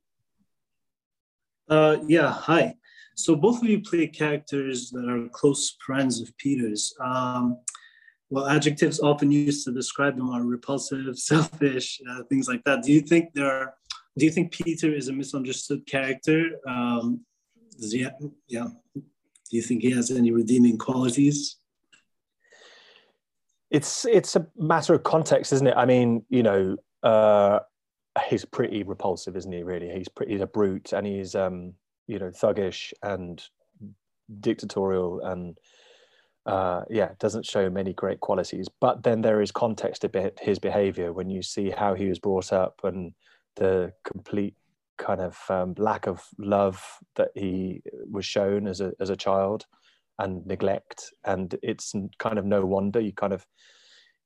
Uh, 1.68 1.96
yeah, 2.06 2.32
hi. 2.32 2.74
So 3.14 3.34
both 3.34 3.62
of 3.62 3.68
you 3.68 3.80
play 3.80 4.06
characters 4.06 4.90
that 4.90 5.08
are 5.08 5.28
close 5.30 5.76
friends 5.84 6.20
of 6.20 6.36
Peter's. 6.38 6.94
Um, 7.00 7.58
well, 8.30 8.46
adjectives 8.46 9.00
often 9.00 9.30
used 9.30 9.64
to 9.64 9.72
describe 9.72 10.16
them 10.16 10.30
are 10.30 10.42
repulsive, 10.42 11.18
selfish, 11.30 12.00
uh, 12.08 12.22
things 12.24 12.48
like 12.48 12.62
that. 12.64 12.82
Do 12.82 12.92
you 12.92 13.00
think 13.00 13.32
there 13.34 13.50
are? 13.50 13.74
Do 14.16 14.24
you 14.24 14.30
think 14.30 14.52
Peter 14.52 14.92
is 14.94 15.08
a 15.08 15.12
misunderstood 15.12 15.86
character? 15.86 16.50
Um, 16.66 17.24
does 17.78 17.92
he? 17.92 18.06
Yeah. 18.48 18.68
Do 18.94 19.56
you 19.56 19.62
think 19.62 19.82
he 19.82 19.90
has 19.92 20.10
any 20.10 20.30
redeeming 20.30 20.76
qualities? 20.76 21.56
It's 23.70 24.04
it's 24.06 24.36
a 24.36 24.46
matter 24.56 24.94
of 24.94 25.02
context, 25.02 25.52
isn't 25.52 25.66
it? 25.66 25.74
I 25.76 25.86
mean, 25.86 26.24
you 26.28 26.42
know, 26.42 26.76
uh, 27.02 27.60
he's 28.28 28.44
pretty 28.44 28.82
repulsive, 28.82 29.36
isn't 29.36 29.52
he? 29.52 29.62
Really, 29.62 29.90
he's 29.90 30.08
pretty, 30.08 30.32
he's 30.32 30.40
a 30.40 30.46
brute, 30.46 30.92
and 30.92 31.06
he's 31.06 31.34
um, 31.34 31.74
you 32.06 32.18
know, 32.18 32.30
thuggish 32.30 32.92
and 33.02 33.42
dictatorial, 34.40 35.20
and 35.20 35.58
uh, 36.46 36.82
yeah, 36.88 37.10
doesn't 37.18 37.46
show 37.46 37.68
many 37.70 37.92
great 37.92 38.20
qualities. 38.20 38.68
But 38.80 39.02
then 39.02 39.20
there 39.20 39.42
is 39.42 39.52
context 39.52 40.02
to 40.02 40.32
his 40.40 40.58
behavior 40.58 41.12
when 41.12 41.30
you 41.30 41.42
see 41.42 41.70
how 41.70 41.94
he 41.94 42.08
was 42.08 42.18
brought 42.18 42.52
up 42.52 42.80
and 42.84 43.12
the 43.56 43.92
complete 44.04 44.54
kind 44.98 45.20
of 45.20 45.38
um, 45.48 45.74
lack 45.78 46.06
of 46.06 46.22
love 46.38 46.82
that 47.16 47.30
he 47.34 47.82
was 48.10 48.26
shown 48.26 48.66
as 48.66 48.80
a 48.80 48.92
as 49.00 49.10
a 49.10 49.16
child 49.16 49.64
and 50.18 50.44
neglect 50.44 51.12
and 51.24 51.54
it's 51.62 51.94
kind 52.18 52.38
of 52.38 52.44
no 52.44 52.66
wonder 52.66 52.98
you 52.98 53.12
kind 53.12 53.32
of 53.32 53.46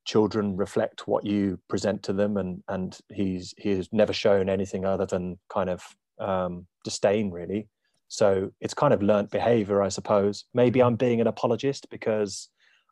children 0.05 0.57
reflect 0.57 1.07
what 1.07 1.25
you 1.25 1.59
present 1.69 2.03
to 2.03 2.13
them 2.13 2.37
and 2.37 2.61
and 2.67 2.99
he's 3.11 3.53
he 3.57 3.71
has 3.71 3.87
never 3.91 4.13
shown 4.13 4.49
anything 4.49 4.85
other 4.85 5.05
than 5.05 5.39
kind 5.49 5.69
of 5.69 5.83
um, 6.19 6.67
disdain 6.83 7.31
really. 7.31 7.67
So 8.07 8.51
it's 8.61 8.73
kind 8.75 8.93
of 8.93 9.01
learnt 9.01 9.31
behavior 9.31 9.81
i 9.81 9.89
suppose. 9.89 10.45
Maybe 10.53 10.81
i'm 10.81 10.95
being 10.95 11.21
an 11.21 11.27
apologist 11.27 11.87
because 11.89 12.49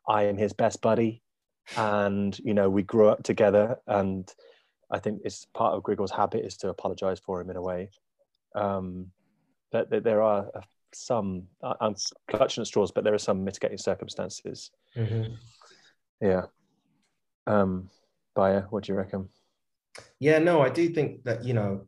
i 0.08 0.24
am 0.24 0.36
his 0.36 0.52
best 0.52 0.80
buddy 0.80 1.22
and 1.76 2.38
you 2.40 2.54
know 2.54 2.68
we 2.68 2.82
grew 2.82 3.08
up 3.08 3.22
together 3.22 3.76
and 3.86 4.28
i 4.90 4.98
think 4.98 5.20
it's 5.24 5.46
part 5.54 5.74
of 5.74 5.82
grigor's 5.82 6.10
habit 6.10 6.44
is 6.44 6.56
to 6.56 6.68
apologize 6.68 7.20
for 7.20 7.40
him 7.40 7.50
in 7.50 7.56
a 7.56 7.62
way. 7.62 7.90
Um, 8.54 9.12
but 9.70 9.88
there 9.90 10.22
are 10.22 10.48
uh, 10.54 10.60
some 10.94 11.44
i'm 11.80 11.94
clutching 12.28 12.60
at 12.62 12.66
straws 12.66 12.90
but 12.90 13.04
there 13.04 13.14
are 13.14 13.18
some 13.18 13.44
mitigating 13.44 13.78
circumstances. 13.78 14.70
Mhm. 14.96 15.36
yeah 16.20 16.46
um 17.46 17.88
Bayo, 18.34 18.66
what 18.70 18.84
do 18.84 18.92
you 18.92 18.98
reckon 18.98 19.28
Yeah, 20.20 20.38
no, 20.38 20.62
I 20.62 20.70
do 20.70 20.88
think 20.88 21.24
that, 21.24 21.44
you 21.44 21.54
know, 21.54 21.86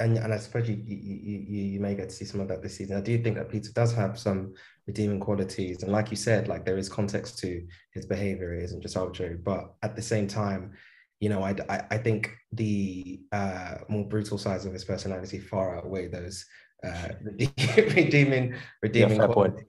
and 0.00 0.18
and 0.18 0.34
I 0.34 0.38
suppose 0.38 0.68
you 0.68 0.76
you, 0.76 0.96
you 0.96 1.62
you 1.74 1.80
may 1.80 1.94
get 1.94 2.08
to 2.08 2.14
see 2.14 2.24
some 2.24 2.40
of 2.40 2.48
that 2.48 2.62
this 2.62 2.76
season. 2.76 2.96
I 2.96 3.00
do 3.00 3.16
think 3.22 3.36
that 3.36 3.48
Peter 3.48 3.70
does 3.72 3.94
have 3.94 4.18
some 4.18 4.54
redeeming 4.86 5.20
qualities, 5.20 5.82
and 5.82 5.92
like 5.92 6.10
you 6.10 6.16
said, 6.16 6.48
like 6.48 6.64
there 6.64 6.78
is 6.78 6.88
context 6.88 7.38
to 7.38 7.64
his 7.92 8.04
behavior. 8.06 8.54
It 8.54 8.64
isn't 8.64 8.82
just 8.82 8.96
arbitrary, 8.96 9.36
but 9.36 9.74
at 9.82 9.94
the 9.94 10.02
same 10.02 10.26
time, 10.26 10.72
you 11.20 11.28
know, 11.28 11.42
I 11.42 11.54
I, 11.68 11.82
I 11.92 11.98
think 11.98 12.32
the 12.52 13.20
uh, 13.30 13.76
more 13.88 14.08
brutal 14.08 14.36
sides 14.36 14.66
of 14.66 14.72
his 14.72 14.84
personality 14.84 15.38
far 15.38 15.78
outweigh 15.78 16.08
those 16.08 16.44
uh, 16.84 17.10
redeeming 17.94 18.54
redeeming 18.82 19.20
yeah, 19.20 19.26
qualities. 19.26 19.64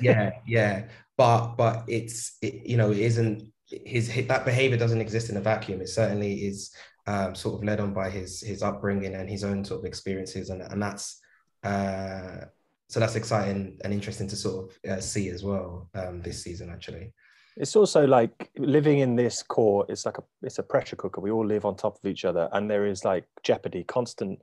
yeah, 0.00 0.30
yeah, 0.46 0.84
but 1.18 1.56
but 1.56 1.84
it's 1.88 2.38
it, 2.40 2.66
you 2.66 2.78
know 2.78 2.90
it 2.90 2.98
isn't 2.98 3.52
his, 3.70 4.08
his 4.08 4.26
that 4.26 4.44
behavior 4.44 4.76
doesn't 4.76 5.00
exist 5.00 5.30
in 5.30 5.36
a 5.36 5.40
vacuum. 5.40 5.80
It 5.80 5.88
certainly 5.88 6.46
is 6.46 6.74
um, 7.06 7.34
sort 7.34 7.56
of 7.56 7.64
led 7.64 7.80
on 7.80 7.92
by 7.94 8.10
his 8.10 8.40
his 8.40 8.62
upbringing 8.62 9.14
and 9.14 9.28
his 9.28 9.44
own 9.44 9.64
sort 9.64 9.80
of 9.80 9.86
experiences, 9.86 10.50
and 10.50 10.62
and 10.62 10.82
that's 10.82 11.20
uh, 11.64 12.46
so 12.88 13.00
that's 13.00 13.16
exciting 13.16 13.78
and 13.84 13.92
interesting 13.92 14.28
to 14.28 14.36
sort 14.36 14.70
of 14.70 14.90
uh, 14.90 15.00
see 15.00 15.28
as 15.28 15.42
well 15.42 15.90
um, 15.94 16.22
this 16.22 16.42
season 16.42 16.70
actually. 16.70 17.12
It's 17.56 17.76
also 17.76 18.06
like 18.06 18.50
living 18.56 19.00
in 19.00 19.16
this 19.16 19.42
core. 19.42 19.84
It's 19.88 20.06
like 20.06 20.18
a 20.18 20.24
it's 20.42 20.58
a 20.58 20.62
pressure 20.62 20.96
cooker. 20.96 21.20
We 21.20 21.30
all 21.30 21.46
live 21.46 21.64
on 21.64 21.76
top 21.76 21.98
of 22.02 22.10
each 22.10 22.24
other, 22.24 22.48
and 22.52 22.70
there 22.70 22.86
is 22.86 23.04
like 23.04 23.24
jeopardy, 23.42 23.84
constant 23.84 24.40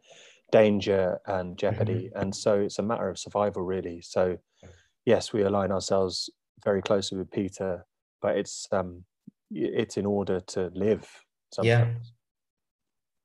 danger 0.51 1.20
and 1.25 1.58
jeopardy, 1.58 2.10
mm-hmm. 2.10 2.22
and 2.22 2.36
so 2.36 2.60
it's 2.60 2.79
a 2.79 2.84
matter 2.84 3.10
of 3.10 3.17
survival 3.17 3.63
really. 3.63 4.01
So 4.01 4.38
yes, 5.05 5.34
we 5.34 5.44
align 5.44 5.72
ourselves 5.72 6.29
very 6.63 6.82
closely 6.82 7.17
with 7.17 7.32
Peter, 7.32 7.86
but 8.22 8.38
it's 8.38 8.67
um 8.72 9.03
it's 9.52 9.98
in 9.98 10.06
order 10.06 10.40
to 10.40 10.72
live. 10.74 11.08
Sometimes. 11.52 11.68
Yeah. 11.68 12.12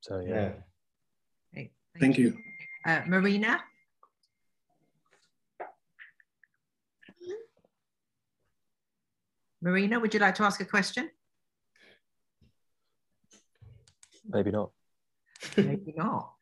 So 0.01 0.19
yeah. 0.19 0.27
yeah. 0.27 0.51
thank, 1.53 1.71
thank, 1.99 2.17
you, 2.17 2.25
you. 2.25 2.37
Uh, 2.85 3.01
Marina. 3.07 3.59
Marina, 9.61 9.99
would 9.99 10.13
you 10.13 10.19
like 10.19 10.35
to 10.35 10.43
ask 10.43 10.59
a 10.59 10.65
question? 10.65 11.09
Maybe 14.27 14.51
not. 14.51 14.71
Maybe 15.57 15.93
not. 15.95 16.33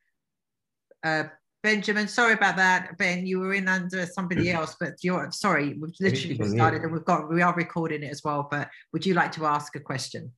Uh, 1.03 1.25
Benjamin, 1.61 2.07
sorry 2.07 2.33
about 2.33 2.55
that. 2.55 2.97
Ben, 2.97 3.25
you 3.25 3.39
were 3.39 3.53
in 3.53 3.67
under 3.67 4.05
somebody 4.05 4.49
else, 4.51 4.77
but 4.79 4.93
you're 5.03 5.29
sorry, 5.31 5.77
we've 5.77 5.93
literally 5.99 6.37
just 6.37 6.51
started 6.51 6.83
and 6.83 6.91
we've 6.91 7.03
got 7.03 7.29
we 7.29 7.41
are 7.41 7.53
recording 7.53 8.03
it 8.03 8.11
as 8.11 8.23
well. 8.23 8.47
But 8.49 8.69
would 8.93 9.05
you 9.05 9.13
like 9.13 9.33
to 9.33 9.45
ask 9.45 9.75
a 9.75 9.79
question? 9.81 10.31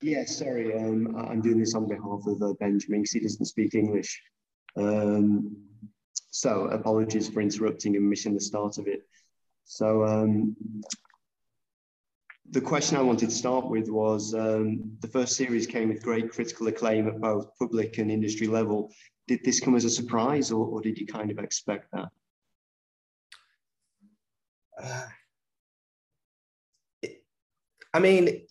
Yeah, 0.00 0.24
sorry. 0.24 0.74
Um, 0.74 1.16
I'm 1.16 1.42
doing 1.42 1.58
this 1.58 1.74
on 1.74 1.86
behalf 1.86 2.20
of 2.26 2.40
uh, 2.40 2.54
Benjamin 2.60 3.02
because 3.02 3.12
he 3.12 3.20
doesn't 3.20 3.44
speak 3.44 3.74
English. 3.74 4.22
Um, 4.76 5.56
so 6.30 6.68
apologies 6.68 7.28
for 7.28 7.40
interrupting 7.40 7.96
and 7.96 8.08
missing 8.08 8.34
the 8.34 8.40
start 8.40 8.78
of 8.78 8.86
it. 8.86 9.02
So 9.64 10.04
um, 10.04 10.56
the 12.50 12.60
question 12.60 12.96
I 12.96 13.02
wanted 13.02 13.28
to 13.28 13.34
start 13.34 13.66
with 13.66 13.88
was 13.88 14.34
um, 14.34 14.90
the 15.00 15.08
first 15.08 15.36
series 15.36 15.66
came 15.66 15.88
with 15.88 16.02
great 16.02 16.30
critical 16.30 16.68
acclaim 16.68 17.06
at 17.08 17.20
both 17.20 17.50
public 17.58 17.98
and 17.98 18.10
industry 18.10 18.46
level. 18.46 18.90
Did 19.26 19.40
this 19.44 19.60
come 19.60 19.74
as 19.76 19.84
a 19.84 19.90
surprise 19.90 20.50
or, 20.50 20.66
or 20.66 20.80
did 20.80 20.98
you 20.98 21.06
kind 21.06 21.30
of 21.30 21.38
expect 21.38 21.90
that? 21.92 22.08
Uh, 24.82 25.06
I 27.92 27.98
mean, 27.98 28.46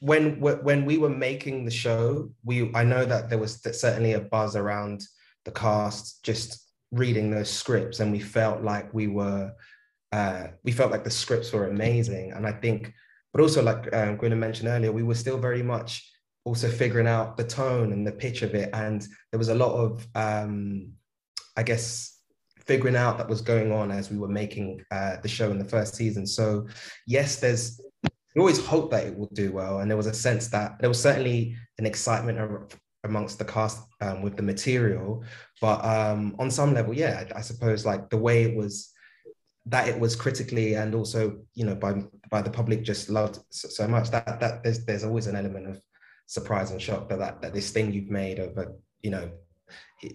when 0.00 0.40
when 0.40 0.84
we 0.84 0.98
were 0.98 1.08
making 1.08 1.64
the 1.64 1.70
show, 1.70 2.30
we 2.44 2.70
I 2.74 2.84
know 2.84 3.04
that 3.04 3.28
there 3.28 3.38
was 3.38 3.60
certainly 3.78 4.12
a 4.12 4.20
buzz 4.20 4.54
around 4.54 5.02
the 5.44 5.50
cast 5.50 6.22
just 6.24 6.70
reading 6.92 7.30
those 7.30 7.50
scripts, 7.50 8.00
and 8.00 8.12
we 8.12 8.20
felt 8.20 8.62
like 8.62 8.92
we 8.92 9.06
were 9.06 9.52
uh, 10.12 10.48
we 10.64 10.72
felt 10.72 10.90
like 10.90 11.04
the 11.04 11.10
scripts 11.10 11.52
were 11.52 11.68
amazing, 11.68 12.32
and 12.32 12.46
I 12.46 12.52
think, 12.52 12.92
but 13.32 13.40
also 13.40 13.62
like 13.62 13.92
um, 13.94 14.18
Gwilym 14.18 14.38
mentioned 14.38 14.68
earlier, 14.68 14.92
we 14.92 15.02
were 15.02 15.14
still 15.14 15.38
very 15.38 15.62
much 15.62 16.08
also 16.44 16.68
figuring 16.68 17.06
out 17.06 17.36
the 17.36 17.44
tone 17.44 17.92
and 17.92 18.06
the 18.06 18.12
pitch 18.12 18.42
of 18.42 18.54
it, 18.54 18.70
and 18.72 19.06
there 19.30 19.38
was 19.38 19.48
a 19.48 19.54
lot 19.54 19.72
of 19.72 20.06
um, 20.14 20.92
I 21.56 21.62
guess 21.62 22.16
figuring 22.66 22.96
out 22.96 23.18
that 23.18 23.28
was 23.28 23.40
going 23.40 23.72
on 23.72 23.90
as 23.90 24.10
we 24.10 24.18
were 24.18 24.28
making 24.28 24.80
uh, 24.90 25.16
the 25.22 25.28
show 25.28 25.50
in 25.50 25.58
the 25.58 25.64
first 25.64 25.94
season. 25.94 26.26
So 26.26 26.66
yes, 27.06 27.40
there's 27.40 27.80
we 28.34 28.40
always 28.40 28.64
hope 28.64 28.90
that 28.92 29.06
it 29.06 29.16
will 29.16 29.30
do 29.32 29.52
well. 29.52 29.80
And 29.80 29.90
there 29.90 29.96
was 29.96 30.06
a 30.06 30.14
sense 30.14 30.48
that 30.48 30.78
there 30.80 30.88
was 30.88 31.02
certainly 31.02 31.56
an 31.78 31.86
excitement 31.86 32.38
amongst 33.02 33.38
the 33.38 33.44
cast 33.44 33.82
um, 34.00 34.22
with 34.22 34.36
the 34.36 34.42
material. 34.42 35.24
But 35.60 35.84
um, 35.84 36.36
on 36.38 36.50
some 36.50 36.74
level, 36.74 36.94
yeah, 36.94 37.24
I, 37.34 37.38
I, 37.38 37.40
suppose 37.40 37.84
like 37.84 38.08
the 38.08 38.18
way 38.18 38.44
it 38.44 38.56
was, 38.56 38.92
that 39.70 39.88
it 39.88 39.98
was 39.98 40.16
critically 40.16 40.74
and 40.74 40.94
also, 40.94 41.38
you 41.54 41.64
know, 41.64 41.74
by 41.74 42.04
by 42.30 42.42
the 42.42 42.50
public 42.50 42.82
just 42.82 43.08
loved 43.08 43.38
so, 43.50 43.68
so 43.68 43.88
much 43.88 44.10
that 44.10 44.38
that 44.40 44.62
there's 44.62 44.84
there's 44.84 45.04
always 45.04 45.26
an 45.26 45.36
element 45.36 45.66
of 45.68 45.80
surprise 46.26 46.70
and 46.70 46.82
shock 46.82 47.08
that 47.08 47.18
that, 47.18 47.40
that 47.40 47.54
this 47.54 47.70
thing 47.70 47.92
you've 47.92 48.10
made 48.10 48.38
of 48.38 48.56
a, 48.58 48.66
you 49.02 49.10
know, 49.10 49.30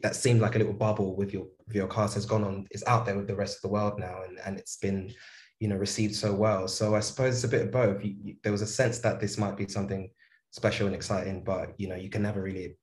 that 0.04 0.16
seemed 0.16 0.42
like 0.42 0.56
a 0.56 0.58
little 0.58 0.74
bubble 0.74 1.16
with 1.16 1.34
your 1.34 1.48
with 1.68 1.76
your 1.76 1.88
cast 1.88 2.16
has 2.16 2.26
gone 2.26 2.44
on 2.44 2.68
is 2.72 2.84
out 2.86 3.06
there 3.06 3.18
with 3.18 3.28
the 3.28 3.36
rest 3.36 3.58
of 3.58 3.62
the 3.62 3.74
world 3.74 3.98
now 3.98 4.22
and 4.28 4.40
and 4.46 4.58
it's 4.58 4.78
been 4.78 5.14
you 5.60 5.70
know 5.70 5.78
received 5.78 6.16
so 6.16 6.34
well. 6.34 6.68
So 6.68 6.96
I 6.96 7.00
suppose 7.00 7.36
it's 7.36 7.44
a 7.46 7.48
bit 7.48 7.66
of 7.66 7.72
both. 7.72 8.04
You, 8.04 8.16
you, 8.22 8.36
there 8.44 8.52
was 8.52 8.62
a 8.62 8.68
sense 8.68 9.00
that 9.00 9.20
this 9.20 9.38
might 9.38 9.56
be 9.56 9.68
something 9.68 10.10
special 10.52 10.88
and 10.88 10.96
exciting, 10.96 11.44
but 11.44 11.74
you 11.78 11.88
know 11.88 11.96
you 11.96 12.10
can 12.10 12.22
never 12.22 12.42
really 12.42 12.78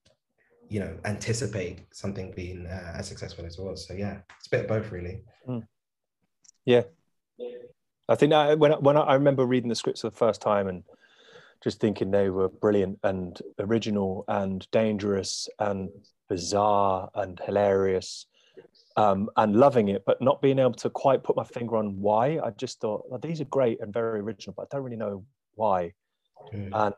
you 0.68 0.80
know 0.80 0.96
anticipate 1.04 1.86
something 1.92 2.32
being 2.34 2.66
uh, 2.66 2.94
as 2.96 3.08
successful 3.08 3.44
as 3.44 3.58
it 3.58 3.62
was. 3.62 3.86
So 3.86 3.94
yeah, 3.94 4.18
it's 4.38 4.46
a 4.46 4.50
bit 4.50 4.60
of 4.60 4.68
both 4.68 4.90
really. 4.90 5.22
Mm. 5.46 5.66
Yeah, 6.64 6.82
I 8.08 8.14
think 8.14 8.30
that 8.30 8.58
when 8.58 8.72
when 8.72 8.96
I 8.96 9.14
remember 9.14 9.44
reading 9.44 9.68
the 9.68 9.74
scripts 9.74 10.02
for 10.02 10.10
the 10.10 10.16
first 10.16 10.40
time 10.40 10.68
and 10.68 10.84
just 11.62 11.80
thinking 11.80 12.10
they 12.10 12.28
were 12.28 12.48
brilliant 12.48 12.98
and 13.04 13.40
original 13.60 14.24
and 14.26 14.66
dangerous 14.72 15.48
and 15.60 15.90
bizarre 16.28 17.08
and 17.14 17.40
hilarious 17.46 18.26
um, 18.96 19.30
and 19.36 19.56
loving 19.56 19.88
it, 19.88 20.02
but 20.04 20.20
not 20.20 20.42
being 20.42 20.58
able 20.58 20.72
to 20.72 20.90
quite 20.90 21.22
put 21.22 21.36
my 21.36 21.44
finger 21.44 21.76
on 21.76 22.00
why. 22.00 22.38
I 22.42 22.50
just 22.50 22.80
thought, 22.80 23.04
well, 23.08 23.20
these 23.20 23.40
are 23.40 23.46
great 23.46 23.80
and 23.80 23.92
very 23.92 24.20
original, 24.20 24.54
but 24.56 24.62
I 24.64 24.66
don't 24.76 24.84
really 24.84 24.96
know 24.96 25.24
why. 25.54 25.92
And 26.52 26.94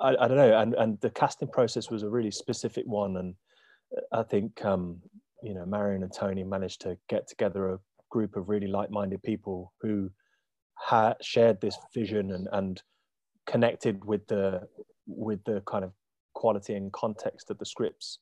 I, 0.00 0.16
I, 0.20 0.28
don't 0.28 0.36
know. 0.36 0.58
And, 0.58 0.74
and 0.74 1.00
the 1.00 1.10
casting 1.10 1.48
process 1.48 1.90
was 1.90 2.02
a 2.02 2.08
really 2.08 2.30
specific 2.30 2.84
one. 2.86 3.16
And 3.16 3.34
I 4.12 4.24
think, 4.24 4.64
um, 4.64 5.00
you 5.42 5.54
know, 5.54 5.64
Marian 5.64 6.02
and 6.02 6.12
Tony 6.12 6.42
managed 6.42 6.80
to 6.82 6.98
get 7.08 7.28
together 7.28 7.70
a 7.70 7.78
group 8.12 8.36
of 8.36 8.48
really 8.48 8.66
like-minded 8.66 9.22
people 9.22 9.72
who 9.80 10.10
had 10.88 11.14
shared 11.22 11.60
this 11.60 11.76
vision 11.94 12.32
and, 12.32 12.48
and 12.52 12.82
connected 13.46 14.04
with 14.04 14.26
the 14.28 14.60
with 15.06 15.42
the 15.44 15.62
kind 15.66 15.84
of 15.84 15.92
quality 16.34 16.74
and 16.74 16.92
context 16.92 17.50
of 17.50 17.58
the 17.58 17.66
scripts. 17.66 18.18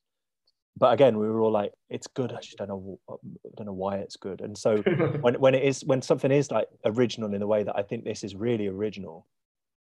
But 0.77 0.93
again 0.93 1.17
we 1.17 1.27
were 1.27 1.41
all 1.41 1.51
like 1.51 1.73
it's 1.89 2.07
good 2.07 2.31
i 2.31 2.39
just 2.39 2.57
don't 2.57 2.69
know 2.69 2.99
i 3.09 3.15
don't 3.57 3.67
know 3.67 3.81
why 3.85 3.97
it's 3.97 4.15
good. 4.15 4.41
And 4.41 4.57
so 4.57 4.77
when, 5.21 5.35
when 5.35 5.53
it 5.53 5.63
is 5.63 5.83
when 5.85 6.01
something 6.01 6.31
is 6.31 6.49
like 6.49 6.67
original 6.85 7.33
in 7.33 7.39
the 7.39 7.51
way 7.53 7.63
that 7.63 7.77
i 7.77 7.83
think 7.83 8.03
this 8.03 8.23
is 8.23 8.33
really 8.35 8.67
original 8.67 9.27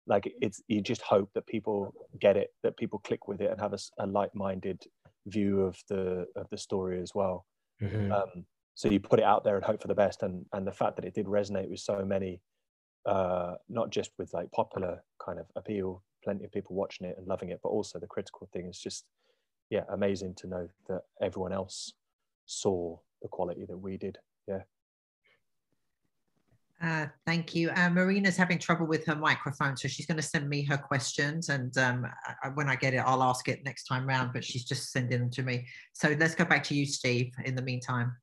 like 0.07 0.25
it's 0.41 0.61
you 0.67 0.81
just 0.81 1.03
hope 1.03 1.29
that 1.35 1.45
people 1.45 1.93
get 2.19 2.35
it 2.35 2.49
that 2.63 2.75
people 2.77 2.99
click 3.07 3.27
with 3.27 3.39
it 3.41 3.51
and 3.51 3.61
have 3.61 3.73
a, 3.73 3.79
a 3.99 4.07
like-minded 4.07 4.81
view 5.27 5.61
of 5.61 5.77
the 5.89 6.25
of 6.35 6.47
the 6.49 6.57
story 6.57 7.01
as 7.01 7.11
well. 7.13 7.45
Mm-hmm. 7.81 8.11
um, 8.11 8.45
so 8.79 8.89
you 8.89 8.99
put 8.99 9.19
it 9.19 9.25
out 9.25 9.43
there 9.43 9.55
and 9.55 9.65
hope 9.65 9.81
for 9.81 9.89
the 9.89 9.95
best 9.95 10.23
and 10.23 10.45
and 10.53 10.65
the 10.65 10.71
fact 10.71 10.95
that 10.95 11.05
it 11.05 11.13
did 11.13 11.25
resonate 11.25 11.69
with 11.69 11.79
so 11.79 12.05
many 12.05 12.41
uh, 13.05 13.55
not 13.67 13.89
just 13.89 14.11
with 14.17 14.33
like 14.33 14.51
popular 14.51 15.03
kind 15.23 15.39
of 15.39 15.45
appeal 15.55 16.03
plenty 16.23 16.45
of 16.45 16.51
people 16.51 16.75
watching 16.75 17.07
it 17.07 17.15
and 17.17 17.27
loving 17.27 17.49
it 17.49 17.59
but 17.63 17.69
also 17.69 17.99
the 17.99 18.07
critical 18.07 18.47
thing 18.53 18.67
is 18.67 18.79
just 18.79 19.05
yeah, 19.69 19.83
amazing 19.89 20.33
to 20.35 20.47
know 20.47 20.67
that 20.87 21.01
everyone 21.21 21.53
else 21.53 21.93
saw 22.45 22.97
the 23.21 23.27
quality 23.27 23.65
that 23.65 23.77
we 23.77 23.97
did. 23.97 24.17
Yeah. 24.47 24.61
Uh, 26.81 27.07
thank 27.25 27.53
you. 27.53 27.69
Uh, 27.71 27.89
Marina's 27.89 28.37
having 28.37 28.57
trouble 28.57 28.87
with 28.87 29.05
her 29.05 29.15
microphone, 29.15 29.75
so 29.75 29.87
she's 29.87 30.05
going 30.05 30.17
to 30.17 30.23
send 30.23 30.47
me 30.47 30.63
her 30.63 30.77
questions, 30.77 31.49
and 31.49 31.77
um, 31.77 32.07
I, 32.41 32.47
when 32.49 32.69
I 32.69 32.75
get 32.75 32.93
it, 32.93 33.03
I'll 33.05 33.21
ask 33.21 33.49
it 33.49 33.65
next 33.65 33.83
time 33.83 34.07
round. 34.07 34.31
But 34.33 34.45
she's 34.45 34.63
just 34.63 34.91
sending 34.91 35.19
them 35.19 35.29
to 35.31 35.43
me. 35.43 35.67
So 35.93 36.15
let's 36.17 36.35
go 36.35 36.45
back 36.45 36.63
to 36.65 36.75
you, 36.75 36.85
Steve. 36.85 37.31
In 37.43 37.55
the 37.55 37.61
meantime. 37.61 38.15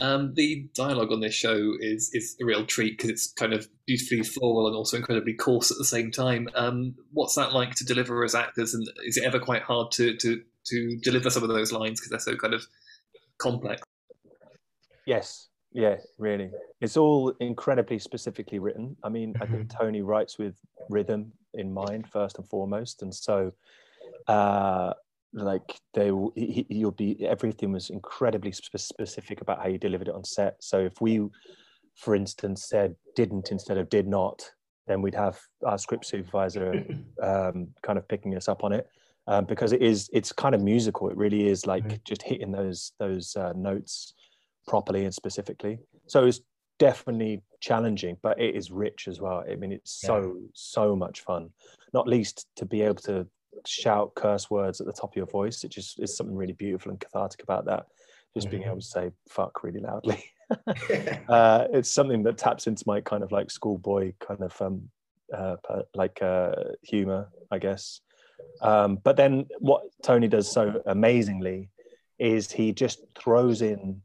Um, 0.00 0.34
the 0.34 0.68
dialogue 0.74 1.12
on 1.12 1.20
this 1.20 1.34
show 1.34 1.72
is 1.78 2.10
is 2.12 2.36
a 2.42 2.44
real 2.44 2.66
treat 2.66 2.98
because 2.98 3.10
it's 3.10 3.32
kind 3.32 3.52
of 3.52 3.68
beautifully 3.86 4.22
floral 4.22 4.66
and 4.66 4.74
also 4.74 4.96
incredibly 4.96 5.34
coarse 5.34 5.70
at 5.70 5.78
the 5.78 5.84
same 5.84 6.10
time. 6.10 6.48
Um, 6.54 6.96
what's 7.12 7.36
that 7.36 7.52
like 7.52 7.74
to 7.76 7.84
deliver 7.84 8.24
as 8.24 8.34
actors, 8.34 8.74
and 8.74 8.86
is 9.04 9.16
it 9.16 9.24
ever 9.24 9.38
quite 9.38 9.62
hard 9.62 9.92
to 9.92 10.16
to 10.16 10.42
to 10.66 10.96
deliver 11.02 11.30
some 11.30 11.42
of 11.42 11.48
those 11.48 11.70
lines 11.70 12.00
because 12.00 12.10
they're 12.10 12.34
so 12.34 12.36
kind 12.36 12.54
of 12.54 12.66
complex? 13.38 13.82
Yes, 15.06 15.48
yeah, 15.72 15.96
really. 16.18 16.50
It's 16.80 16.96
all 16.96 17.32
incredibly 17.38 17.98
specifically 17.98 18.58
written. 18.58 18.96
I 19.04 19.10
mean, 19.10 19.34
I 19.40 19.46
think 19.46 19.68
mm-hmm. 19.68 19.78
Tony 19.78 20.02
writes 20.02 20.38
with 20.38 20.56
rhythm 20.88 21.32
in 21.52 21.72
mind 21.72 22.08
first 22.08 22.38
and 22.38 22.48
foremost, 22.48 23.02
and 23.02 23.14
so 23.14 23.52
uh, 24.26 24.94
like 25.34 25.80
they 25.92 26.10
will 26.12 26.32
he, 26.36 26.64
you'll 26.68 26.92
be 26.92 27.24
everything 27.26 27.72
was 27.72 27.90
incredibly 27.90 28.52
spe- 28.52 28.76
specific 28.76 29.40
about 29.40 29.60
how 29.60 29.68
you 29.68 29.78
delivered 29.78 30.08
it 30.08 30.14
on 30.14 30.24
set. 30.24 30.56
So 30.60 30.78
if 30.78 31.00
we 31.00 31.28
for 31.96 32.14
instance 32.14 32.66
said 32.68 32.94
didn't 33.14 33.50
instead 33.50 33.78
of 33.78 33.88
did 33.88 34.06
not 34.06 34.50
then 34.86 35.00
we'd 35.00 35.14
have 35.14 35.40
our 35.64 35.78
script 35.78 36.06
supervisor 36.06 36.84
um, 37.22 37.68
kind 37.82 37.98
of 37.98 38.06
picking 38.08 38.36
us 38.36 38.48
up 38.48 38.64
on 38.64 38.72
it. 38.72 38.86
Um, 39.26 39.46
because 39.46 39.72
it 39.72 39.80
is 39.80 40.10
it's 40.12 40.32
kind 40.32 40.54
of 40.54 40.60
musical. 40.60 41.08
It 41.08 41.16
really 41.16 41.48
is 41.48 41.66
like 41.66 42.04
just 42.04 42.22
hitting 42.22 42.52
those 42.52 42.92
those 42.98 43.34
uh, 43.36 43.54
notes 43.56 44.12
properly 44.68 45.04
and 45.04 45.14
specifically. 45.14 45.78
So 46.06 46.26
it's 46.26 46.40
definitely 46.78 47.40
challenging 47.60 48.16
but 48.22 48.38
it 48.38 48.54
is 48.54 48.70
rich 48.70 49.08
as 49.08 49.20
well. 49.20 49.42
I 49.50 49.56
mean 49.56 49.72
it's 49.72 49.92
so 49.92 50.36
so 50.52 50.94
much 50.94 51.22
fun. 51.22 51.50
Not 51.94 52.06
least 52.06 52.46
to 52.56 52.66
be 52.66 52.82
able 52.82 52.96
to 52.96 53.26
shout 53.66 54.14
curse 54.14 54.50
words 54.50 54.80
at 54.80 54.86
the 54.86 54.92
top 54.92 55.12
of 55.12 55.16
your 55.16 55.26
voice 55.26 55.64
it 55.64 55.70
just 55.70 55.98
is 56.00 56.16
something 56.16 56.36
really 56.36 56.52
beautiful 56.52 56.90
and 56.90 57.00
cathartic 57.00 57.42
about 57.42 57.64
that 57.64 57.86
just 58.34 58.50
being 58.50 58.62
Mhm. 58.62 58.66
able 58.66 58.80
to 58.80 58.86
say 58.86 59.10
fuck 59.28 59.62
really 59.62 59.80
loudly 59.80 60.22
uh, 61.28 61.66
it's 61.72 61.90
something 61.90 62.22
that 62.22 62.38
taps 62.38 62.66
into 62.66 62.84
my 62.86 63.00
kind 63.00 63.22
of 63.22 63.32
like 63.32 63.50
schoolboy 63.50 64.12
kind 64.20 64.42
of 64.42 64.60
um, 64.60 64.88
uh, 65.32 65.56
like 65.94 66.22
uh, 66.22 66.52
humor, 66.82 67.28
I 67.50 67.58
guess. 67.58 68.00
Um, 68.60 68.96
but 69.02 69.16
then 69.16 69.46
what 69.58 69.82
Tony 70.02 70.28
does 70.28 70.50
so 70.50 70.82
amazingly 70.86 71.70
is 72.18 72.50
he 72.50 72.72
just 72.72 73.00
throws 73.18 73.62
in 73.62 74.02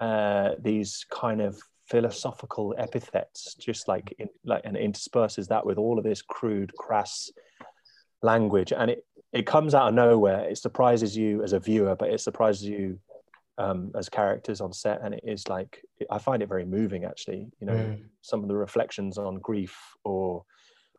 uh, 0.00 0.50
these 0.58 1.06
kind 1.10 1.40
of 1.40 1.60
philosophical 1.86 2.74
epithets, 2.76 3.54
just 3.54 3.88
like 3.88 4.14
in, 4.18 4.28
like 4.44 4.62
and 4.64 4.76
intersperses 4.76 5.48
that 5.48 5.64
with 5.64 5.78
all 5.78 5.98
of 5.98 6.04
this 6.04 6.22
crude, 6.22 6.74
crass 6.76 7.30
language, 8.22 8.72
and 8.72 8.90
it 8.90 9.04
it 9.32 9.46
comes 9.46 9.74
out 9.74 9.88
of 9.88 9.94
nowhere. 9.94 10.48
It 10.48 10.58
surprises 10.58 11.16
you 11.16 11.42
as 11.42 11.52
a 11.52 11.60
viewer, 11.60 11.94
but 11.96 12.10
it 12.10 12.20
surprises 12.20 12.64
you 12.64 12.98
um, 13.58 13.90
as 13.96 14.08
characters 14.08 14.60
on 14.60 14.72
set, 14.72 15.00
and 15.02 15.14
it 15.14 15.24
is 15.24 15.48
like 15.48 15.82
I 16.10 16.18
find 16.18 16.42
it 16.42 16.48
very 16.48 16.64
moving. 16.64 17.04
Actually, 17.04 17.48
you 17.60 17.66
know, 17.66 17.74
Mm. 17.74 18.04
some 18.22 18.42
of 18.42 18.48
the 18.48 18.56
reflections 18.56 19.18
on 19.18 19.38
grief 19.38 19.76
or 20.04 20.44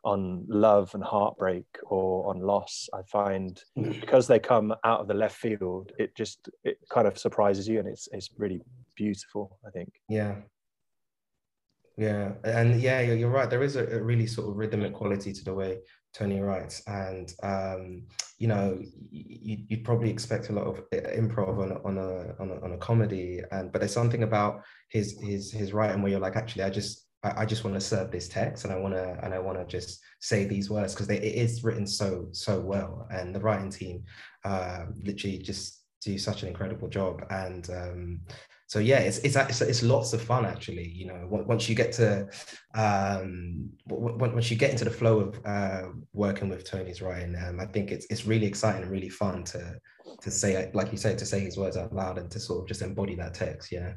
on 0.02 0.46
love 0.48 0.94
and 0.94 1.04
heartbreak 1.04 1.66
or 1.84 2.30
on 2.30 2.40
loss, 2.40 2.88
I 2.94 3.02
find 3.02 3.62
because 3.76 4.26
they 4.26 4.38
come 4.38 4.74
out 4.84 5.00
of 5.00 5.08
the 5.08 5.14
left 5.14 5.36
field, 5.36 5.92
it 5.98 6.14
just 6.16 6.48
it 6.64 6.78
kind 6.88 7.06
of 7.06 7.18
surprises 7.18 7.66
you, 7.68 7.78
and 7.80 7.88
it's 7.88 8.08
it's 8.12 8.30
really 8.38 8.60
beautiful. 8.96 9.58
I 9.66 9.70
think. 9.70 9.92
Yeah. 10.08 10.36
Yeah, 11.96 12.32
and 12.44 12.80
yeah, 12.80 13.00
you're, 13.00 13.16
you're 13.16 13.30
right. 13.30 13.50
There 13.50 13.62
is 13.62 13.76
a, 13.76 13.84
a 13.98 14.02
really 14.02 14.26
sort 14.26 14.48
of 14.48 14.56
rhythmic 14.56 14.94
quality 14.94 15.32
to 15.34 15.44
the 15.44 15.52
way 15.52 15.80
Tony 16.12 16.40
writes, 16.40 16.82
and 16.86 17.32
um, 17.42 18.02
you 18.38 18.48
know, 18.48 18.78
y- 19.12 19.24
y- 19.46 19.64
you'd 19.68 19.84
probably 19.84 20.10
expect 20.10 20.48
a 20.48 20.52
lot 20.52 20.66
of 20.66 20.88
improv 20.90 21.58
on 21.58 21.72
a, 21.72 21.82
on 21.84 21.98
a 21.98 22.34
on 22.40 22.50
a 22.50 22.64
on 22.64 22.72
a 22.72 22.78
comedy, 22.78 23.40
and 23.52 23.70
but 23.70 23.80
there's 23.80 23.92
something 23.92 24.22
about 24.22 24.62
his 24.88 25.18
his 25.20 25.52
his 25.52 25.72
writing 25.72 26.02
where 26.02 26.10
you're 26.10 26.20
like, 26.20 26.36
actually, 26.36 26.64
I 26.64 26.70
just 26.70 27.06
I, 27.22 27.42
I 27.42 27.46
just 27.46 27.64
want 27.64 27.74
to 27.74 27.80
serve 27.80 28.10
this 28.10 28.28
text, 28.28 28.64
and 28.64 28.72
I 28.72 28.76
want 28.78 28.94
to 28.94 29.18
and 29.22 29.32
I 29.32 29.38
want 29.38 29.58
to 29.58 29.64
just 29.66 30.00
say 30.20 30.44
these 30.44 30.68
words 30.70 30.94
because 30.94 31.08
it 31.08 31.22
is 31.22 31.62
written 31.62 31.86
so 31.86 32.28
so 32.32 32.60
well, 32.60 33.06
and 33.12 33.34
the 33.34 33.40
writing 33.40 33.70
team 33.70 34.04
uh, 34.44 34.86
literally 35.02 35.38
just 35.38 35.84
do 36.02 36.18
such 36.18 36.42
an 36.42 36.48
incredible 36.48 36.88
job, 36.88 37.22
and 37.30 37.68
um, 37.70 38.20
so 38.70 38.78
yeah 38.78 39.00
it's, 39.00 39.18
it's 39.18 39.34
it's 39.34 39.60
it's 39.62 39.82
lots 39.82 40.12
of 40.12 40.22
fun 40.22 40.46
actually 40.46 40.88
you 40.90 41.04
know 41.04 41.26
once 41.28 41.68
you 41.68 41.74
get 41.74 41.90
to 41.90 42.24
um 42.76 43.68
once 43.88 44.48
you 44.48 44.56
get 44.56 44.70
into 44.70 44.84
the 44.84 44.90
flow 44.90 45.18
of 45.18 45.40
uh 45.44 45.88
working 46.12 46.48
with 46.48 46.62
tony's 46.64 47.02
writing 47.02 47.34
um 47.44 47.58
i 47.58 47.66
think 47.66 47.90
it's 47.90 48.06
it's 48.10 48.26
really 48.26 48.46
exciting 48.46 48.82
and 48.82 48.90
really 48.92 49.08
fun 49.08 49.42
to 49.42 49.76
to 50.20 50.30
say 50.30 50.70
like 50.72 50.92
you 50.92 50.98
said 50.98 51.18
to 51.18 51.26
say 51.26 51.40
his 51.40 51.56
words 51.56 51.76
out 51.76 51.92
loud 51.92 52.16
and 52.16 52.30
to 52.30 52.38
sort 52.38 52.60
of 52.60 52.68
just 52.68 52.80
embody 52.80 53.16
that 53.16 53.34
text 53.34 53.72
yeah 53.72 53.94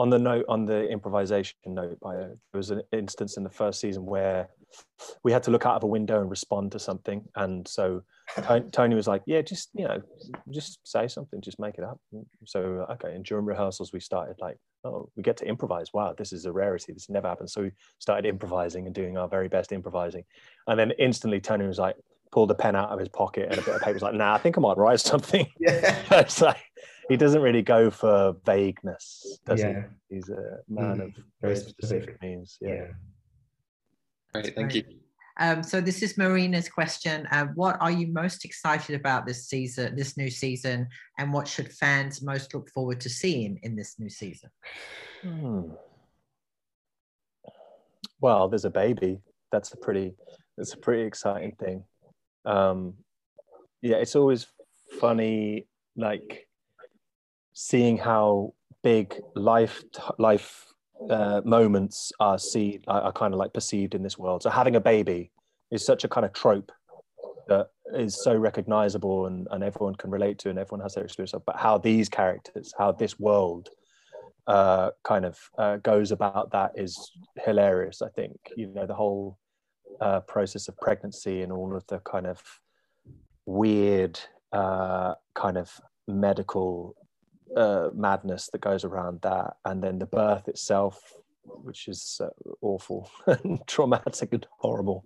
on 0.00 0.08
the 0.08 0.18
note 0.18 0.46
on 0.48 0.64
the 0.64 0.88
improvisation 0.88 1.54
note 1.66 2.00
by 2.00 2.16
uh, 2.16 2.28
there 2.28 2.38
was 2.54 2.70
an 2.70 2.80
instance 2.92 3.36
in 3.36 3.44
the 3.44 3.50
first 3.50 3.80
season 3.80 4.06
where 4.06 4.48
we 5.24 5.30
had 5.30 5.42
to 5.42 5.50
look 5.50 5.66
out 5.66 5.76
of 5.76 5.82
a 5.82 5.86
window 5.86 6.22
and 6.22 6.30
respond 6.30 6.72
to 6.72 6.78
something. 6.78 7.22
And 7.34 7.68
so 7.68 8.02
Tony, 8.42 8.70
Tony 8.70 8.94
was 8.94 9.06
like 9.06 9.22
yeah 9.26 9.42
just 9.42 9.68
you 9.74 9.86
know 9.86 10.00
just 10.50 10.78
say 10.84 11.06
something 11.06 11.42
just 11.42 11.60
make 11.60 11.76
it 11.76 11.84
up. 11.84 12.00
So 12.46 12.86
okay 12.92 13.14
and 13.14 13.22
during 13.24 13.44
rehearsals 13.44 13.92
we 13.92 14.00
started 14.00 14.36
like 14.40 14.56
oh 14.84 15.10
we 15.16 15.22
get 15.22 15.36
to 15.38 15.44
improvise. 15.46 15.92
Wow 15.92 16.14
this 16.16 16.32
is 16.32 16.46
a 16.46 16.52
rarity. 16.52 16.94
This 16.94 17.10
never 17.10 17.28
happens. 17.28 17.52
So 17.52 17.62
we 17.64 17.72
started 17.98 18.26
improvising 18.26 18.86
and 18.86 18.94
doing 18.94 19.18
our 19.18 19.28
very 19.28 19.48
best 19.48 19.70
improvising. 19.70 20.24
And 20.66 20.80
then 20.80 20.92
instantly 20.92 21.40
Tony 21.40 21.66
was 21.66 21.78
like 21.78 21.96
pulled 22.32 22.50
a 22.50 22.54
pen 22.54 22.74
out 22.74 22.88
of 22.88 22.98
his 22.98 23.08
pocket 23.10 23.48
and 23.50 23.58
a 23.58 23.62
bit 23.62 23.74
of 23.74 23.82
paper 23.82 23.92
was 23.92 24.02
like 24.02 24.14
nah 24.14 24.34
I 24.34 24.38
think 24.38 24.56
I 24.56 24.62
might 24.62 24.78
write 24.78 25.00
something. 25.00 25.46
Yeah. 25.58 25.94
It's 26.20 26.40
like 26.40 26.64
he 27.10 27.16
doesn't 27.16 27.42
really 27.42 27.60
go 27.62 27.90
for 27.90 28.34
vagueness 28.46 29.38
does 29.44 29.60
yeah 29.60 29.82
he 30.08 30.14
he's 30.16 30.28
a 30.30 30.58
man 30.68 30.98
Mhm. 30.98 31.04
of 31.06 31.12
Very 31.42 31.54
very 31.54 31.56
specific. 31.56 31.74
specific 31.84 32.22
means 32.22 32.56
yeah, 32.60 32.74
yeah 32.74 32.86
Great, 34.32 34.54
thank 34.54 34.74
you. 34.76 34.84
Um, 35.38 35.62
so 35.64 35.80
this 35.80 36.02
is 36.02 36.16
Marina's 36.16 36.68
question. 36.68 37.26
Uh, 37.32 37.46
what 37.56 37.76
are 37.80 37.90
you 37.90 38.06
most 38.06 38.44
excited 38.44 38.94
about 38.94 39.26
this 39.26 39.48
season, 39.48 39.96
this 39.96 40.16
new 40.16 40.30
season, 40.30 40.86
and 41.18 41.32
what 41.32 41.48
should 41.48 41.72
fans 41.72 42.22
most 42.22 42.54
look 42.54 42.68
forward 42.70 43.00
to 43.00 43.08
seeing 43.08 43.58
in 43.62 43.74
this 43.74 43.98
new 43.98 44.10
season? 44.10 44.50
Hmm. 45.22 45.62
well 48.20 48.48
there's 48.48 48.64
a 48.66 48.70
baby 48.70 49.18
that's 49.50 49.72
a 49.72 49.76
pretty 49.76 50.14
that's 50.56 50.74
a 50.74 50.76
pretty 50.78 51.02
exciting 51.02 51.52
thing 51.62 51.82
um 52.44 52.94
yeah 53.82 53.96
it's 53.96 54.14
always 54.16 54.46
funny 55.00 55.66
like 55.96 56.46
seeing 57.68 57.96
how 57.98 58.52
big 58.82 59.20
life 59.34 59.82
life 60.18 60.66
uh, 61.10 61.40
moments 61.44 62.12
are 62.20 62.38
see 62.38 62.80
are, 62.86 63.02
are 63.02 63.12
kind 63.12 63.34
of 63.34 63.38
like 63.38 63.52
perceived 63.52 63.94
in 63.94 64.02
this 64.02 64.18
world 64.18 64.42
so 64.42 64.50
having 64.50 64.76
a 64.76 64.80
baby 64.80 65.30
is 65.70 65.84
such 65.84 66.04
a 66.04 66.08
kind 66.08 66.24
of 66.24 66.32
trope 66.32 66.72
that 67.48 67.68
is 67.94 68.22
so 68.22 68.34
recognizable 68.34 69.26
and, 69.26 69.48
and 69.50 69.64
everyone 69.64 69.94
can 69.96 70.10
relate 70.10 70.38
to 70.38 70.48
and 70.50 70.58
everyone 70.58 70.80
has 70.80 70.94
their 70.94 71.04
experience 71.04 71.34
of 71.34 71.44
but 71.44 71.56
how 71.56 71.76
these 71.76 72.08
characters 72.08 72.72
how 72.78 72.92
this 72.92 73.18
world 73.18 73.68
uh, 74.46 74.90
kind 75.04 75.24
of 75.24 75.38
uh, 75.58 75.76
goes 75.76 76.10
about 76.10 76.50
that 76.50 76.72
is 76.74 77.12
hilarious. 77.44 78.02
I 78.02 78.08
think 78.08 78.36
you 78.56 78.66
know 78.66 78.86
the 78.86 78.94
whole 78.94 79.38
uh, 80.00 80.20
process 80.20 80.66
of 80.68 80.76
pregnancy 80.78 81.42
and 81.42 81.52
all 81.52 81.76
of 81.76 81.86
the 81.86 82.00
kind 82.00 82.26
of 82.26 82.42
weird 83.46 84.18
uh, 84.52 85.14
kind 85.34 85.56
of 85.56 85.70
medical 86.08 86.96
uh, 87.56 87.90
madness 87.94 88.48
that 88.52 88.60
goes 88.60 88.84
around 88.84 89.20
that, 89.22 89.54
and 89.64 89.82
then 89.82 89.98
the 89.98 90.06
birth 90.06 90.48
itself, 90.48 91.14
which 91.44 91.88
is 91.88 92.20
uh, 92.22 92.28
awful 92.62 93.10
and 93.26 93.60
traumatic 93.66 94.32
and 94.32 94.46
horrible, 94.58 95.04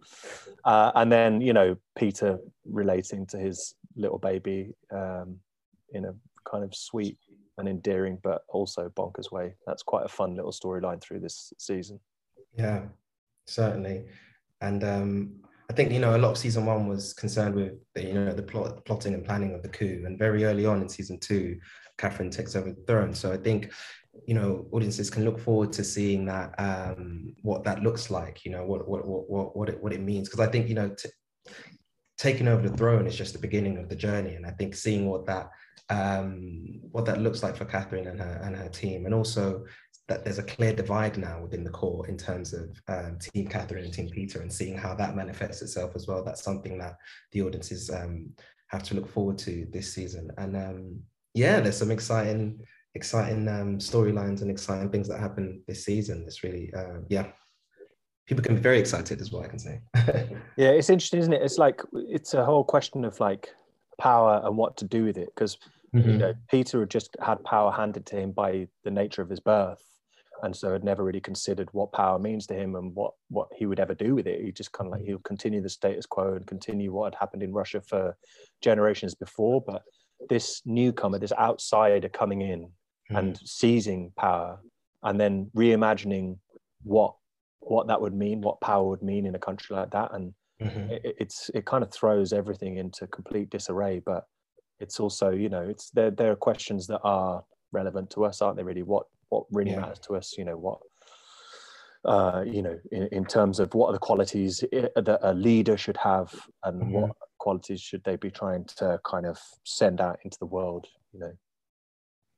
uh, 0.65 0.93
and 0.95 1.11
then 1.11 1.41
you 1.41 1.53
know 1.53 1.77
Peter 1.97 2.39
relating 2.65 3.27
to 3.27 3.39
his 3.39 3.75
little 3.97 4.19
baby 4.19 4.75
um, 4.91 5.39
in 5.93 6.05
a 6.05 6.15
kind 6.49 6.65
of 6.65 6.75
sweet 6.75 7.19
and 7.59 7.69
endearing 7.69 8.19
but 8.23 8.43
also 8.49 8.89
bonkers 8.91 9.31
way. 9.31 9.55
That's 9.67 9.83
quite 9.83 10.05
a 10.05 10.09
fun 10.09 10.35
little 10.35 10.53
storyline 10.53 11.01
through 11.01 11.21
this 11.21 11.53
season. 11.59 12.01
Yeah, 12.57 12.83
certainly. 13.47 14.05
And 14.61 14.83
um, 14.85 15.35
I 15.71 15.73
think 15.73 15.93
you 15.93 15.99
know 15.99 16.17
a 16.17 16.19
lot 16.19 16.33
of 16.33 16.39
season 16.39 16.67
one 16.67 16.89
was 16.89 17.13
concerned 17.13 17.55
with 17.55 17.73
the, 17.95 18.05
you 18.05 18.15
know 18.15 18.33
the 18.33 18.43
plot, 18.43 18.85
plotting 18.85 19.15
and 19.15 19.25
planning 19.25 19.55
of 19.55 19.63
the 19.63 19.69
coup, 19.69 20.03
and 20.07 20.19
very 20.19 20.45
early 20.45 20.67
on 20.67 20.83
in 20.83 20.89
season 20.89 21.19
two, 21.19 21.59
Catherine 21.99 22.31
takes 22.31 22.57
over 22.57 22.71
the 22.71 22.83
throne. 22.87 23.15
So 23.15 23.33
I 23.33 23.37
think 23.37 23.73
you 24.27 24.35
know 24.35 24.67
audiences 24.73 25.11
can 25.11 25.25
look 25.25 25.39
forward 25.39 25.73
to 25.73 25.85
seeing 25.85 26.25
that 26.27 26.55
um, 26.59 27.35
what 27.43 27.65
that 27.65 27.83
looks 27.83 28.11
like. 28.11 28.45
You 28.45 28.53
know 28.53 28.65
what 28.65 28.89
what 28.89 29.07
what 29.07 29.57
what 29.57 29.69
it, 29.69 29.83
what 29.83 29.93
it 29.93 30.01
means 30.01 30.29
because 30.29 30.47
I 30.47 30.51
think 30.51 30.69
you 30.69 30.75
know 30.75 30.91
t- 30.91 31.53
taking 32.17 32.49
over 32.49 32.69
the 32.69 32.77
throne 32.77 33.07
is 33.07 33.17
just 33.17 33.33
the 33.33 33.39
beginning 33.39 33.79
of 33.79 33.89
the 33.89 33.97
journey, 33.97 34.35
and 34.35 34.47
I 34.47 34.51
think 34.51 34.75
seeing 34.75 35.09
what 35.09 35.27
that 35.27 35.51
um, 35.91 36.81
what 36.93 37.05
that 37.07 37.21
looks 37.21 37.43
like 37.43 37.57
for 37.57 37.65
Catherine 37.65 38.07
and 38.07 38.21
her 38.21 38.41
and 38.45 38.57
her 38.57 38.69
team, 38.69 39.07
and 39.07 39.15
also 39.15 39.65
that 40.07 40.23
there's 40.23 40.39
a 40.39 40.43
clear 40.43 40.75
divide 40.75 41.17
now 41.17 41.41
within 41.41 41.65
the 41.65 41.71
core 41.71 42.07
in 42.09 42.19
terms 42.19 42.53
of 42.53 42.79
um, 42.89 43.19
Team 43.19 43.47
Catherine 43.49 43.85
and 43.85 43.93
Team 43.93 44.11
Peter, 44.11 44.43
and 44.43 44.53
seeing 44.53 44.77
how 44.77 44.95
that 44.95 45.17
manifests 45.17 45.63
itself 45.63 45.93
as 45.95 46.07
well. 46.07 46.23
That's 46.23 46.45
something 46.45 46.79
that 46.79 46.97
the 47.33 47.43
audiences 47.43 47.91
um, 47.91 48.31
have 48.69 48.83
to 48.85 48.95
look 48.95 49.09
forward 49.09 49.39
to 49.39 49.67
this 49.73 49.93
season. 49.93 50.31
And 50.37 50.57
um, 50.57 51.01
yeah, 51.35 51.61
there's 51.61 51.77
some 51.77 51.91
exciting, 51.91 52.61
exciting 52.95 53.49
um, 53.49 53.79
storylines 53.79 54.41
and 54.41 54.51
exciting 54.51 54.91
things 54.91 55.09
that 55.09 55.21
happen 55.21 55.63
this 55.67 55.85
season. 55.85 56.25
It's 56.27 56.45
really, 56.45 56.73
uh, 56.75 57.01
yeah, 57.09 57.27
people 58.27 58.43
can 58.43 58.55
be 58.55 58.61
very 58.61 58.79
excited, 58.79 59.21
is 59.21 59.33
what 59.33 59.45
I 59.45 59.49
can 59.49 59.59
say. 59.59 59.81
Yeah, 60.57 60.71
it's 60.71 60.89
interesting, 60.89 61.19
isn't 61.21 61.33
it? 61.33 61.43
It's 61.43 61.59
like 61.59 61.83
it's 61.93 62.35
a 62.35 62.45
whole 62.45 62.63
question 62.63 63.05
of 63.05 63.19
like 63.19 63.49
power 63.99 64.41
and 64.45 64.57
what 64.57 64.77
to 64.77 64.85
do 64.85 65.05
with 65.05 65.19
it 65.19 65.31
because 65.35 65.59
you 65.93 66.01
know 66.19 66.35
Peter 66.49 66.81
had 66.81 66.91
just 66.91 67.17
had 67.21 67.43
power 67.45 67.73
handed 67.73 68.07
to 68.07 68.17
him 68.17 68.33
by 68.33 68.69
the 68.85 68.91
nature 68.91 69.23
of 69.23 69.29
his 69.29 69.41
birth, 69.41 69.83
and 70.45 70.55
so 70.55 70.73
had 70.73 70.85
never 70.85 71.03
really 71.03 71.21
considered 71.21 71.69
what 71.73 71.93
power 71.93 72.19
means 72.21 72.47
to 72.47 72.55
him 72.55 72.77
and 72.77 72.95
what 72.95 73.15
what 73.31 73.49
he 73.57 73.67
would 73.67 73.81
ever 73.81 73.95
do 73.95 74.15
with 74.15 74.29
it. 74.29 74.45
He 74.45 74.53
just 74.53 74.71
kind 74.71 74.87
of 74.87 74.93
like 74.93 75.05
he'll 75.05 75.19
continue 75.19 75.61
the 75.61 75.69
status 75.69 76.07
quo 76.07 76.35
and 76.35 76.47
continue 76.47 76.93
what 76.93 77.13
had 77.13 77.19
happened 77.19 77.43
in 77.43 77.53
Russia 77.53 77.81
for 77.81 78.17
generations 78.63 79.15
before. 79.15 79.61
But 79.61 79.83
this 80.29 80.63
newcomer, 80.65 81.19
this 81.19 81.33
outsider 81.33 82.09
coming 82.09 82.43
in 82.43 82.69
mm. 83.11 83.19
and 83.19 83.39
seizing 83.45 84.13
power, 84.17 84.61
and 85.03 85.21
then 85.21 85.51
reimagining 85.57 86.39
what 86.83 87.15
what 87.61 87.87
that 87.87 88.01
would 88.01 88.15
mean, 88.15 88.41
what 88.41 88.61
power 88.61 88.87
would 88.89 89.03
mean 89.03 89.27
in 89.27 89.35
a 89.35 89.39
country 89.39 89.75
like 89.77 89.91
that, 89.91 90.13
and 90.13 90.35
mm-hmm. 90.61 90.91
it, 90.91 91.17
it's 91.19 91.51
it 91.55 91.65
kind 91.65 91.83
of 91.83 91.91
throws 91.93 92.33
everything 92.33 92.77
into 92.77 93.07
complete 93.07 93.51
disarray. 93.51 94.01
But 94.05 94.27
it's 94.81 95.01
also 95.01 95.31
you 95.31 95.49
know 95.49 95.63
it's 95.63 95.91
there 95.91 96.11
there 96.11 96.33
are 96.33 96.37
questions 96.37 96.87
that 96.89 97.01
are 97.03 97.45
relevant 97.73 98.11
to 98.11 98.25
us, 98.25 98.43
aren't 98.43 98.57
they? 98.57 98.63
Really, 98.63 98.83
what 98.83 99.07
what 99.29 99.45
really 99.51 99.73
yeah. 99.73 99.81
matters 99.81 100.01
to 100.01 100.17
us? 100.17 100.35
You 100.37 100.45
know 100.45 100.57
what. 100.57 100.81
Uh, 102.07 102.45
you 102.47 102.61
know, 102.61 102.79
in, 102.93 103.09
in 103.13 103.25
terms 103.25 103.59
of 103.59 103.73
what 103.73 103.89
are 103.89 103.95
the 103.95 103.99
qualities 103.99 104.63
that 104.71 105.19
a 105.23 105.33
leader 105.33 105.75
should 105.75 105.97
have, 105.97 106.35
and 106.63 106.83
mm-hmm. 106.83 106.93
what 106.93 107.17
qualities 107.45 107.81
should 107.81 108.03
they 108.05 108.17
be 108.17 108.31
trying 108.31 108.65
to 108.81 108.99
kind 109.05 109.27
of 109.27 109.39
send 109.65 110.01
out 110.01 110.19
into 110.25 110.39
the 110.39 110.53
world? 110.57 110.87
You 111.13 111.21
know, 111.21 111.33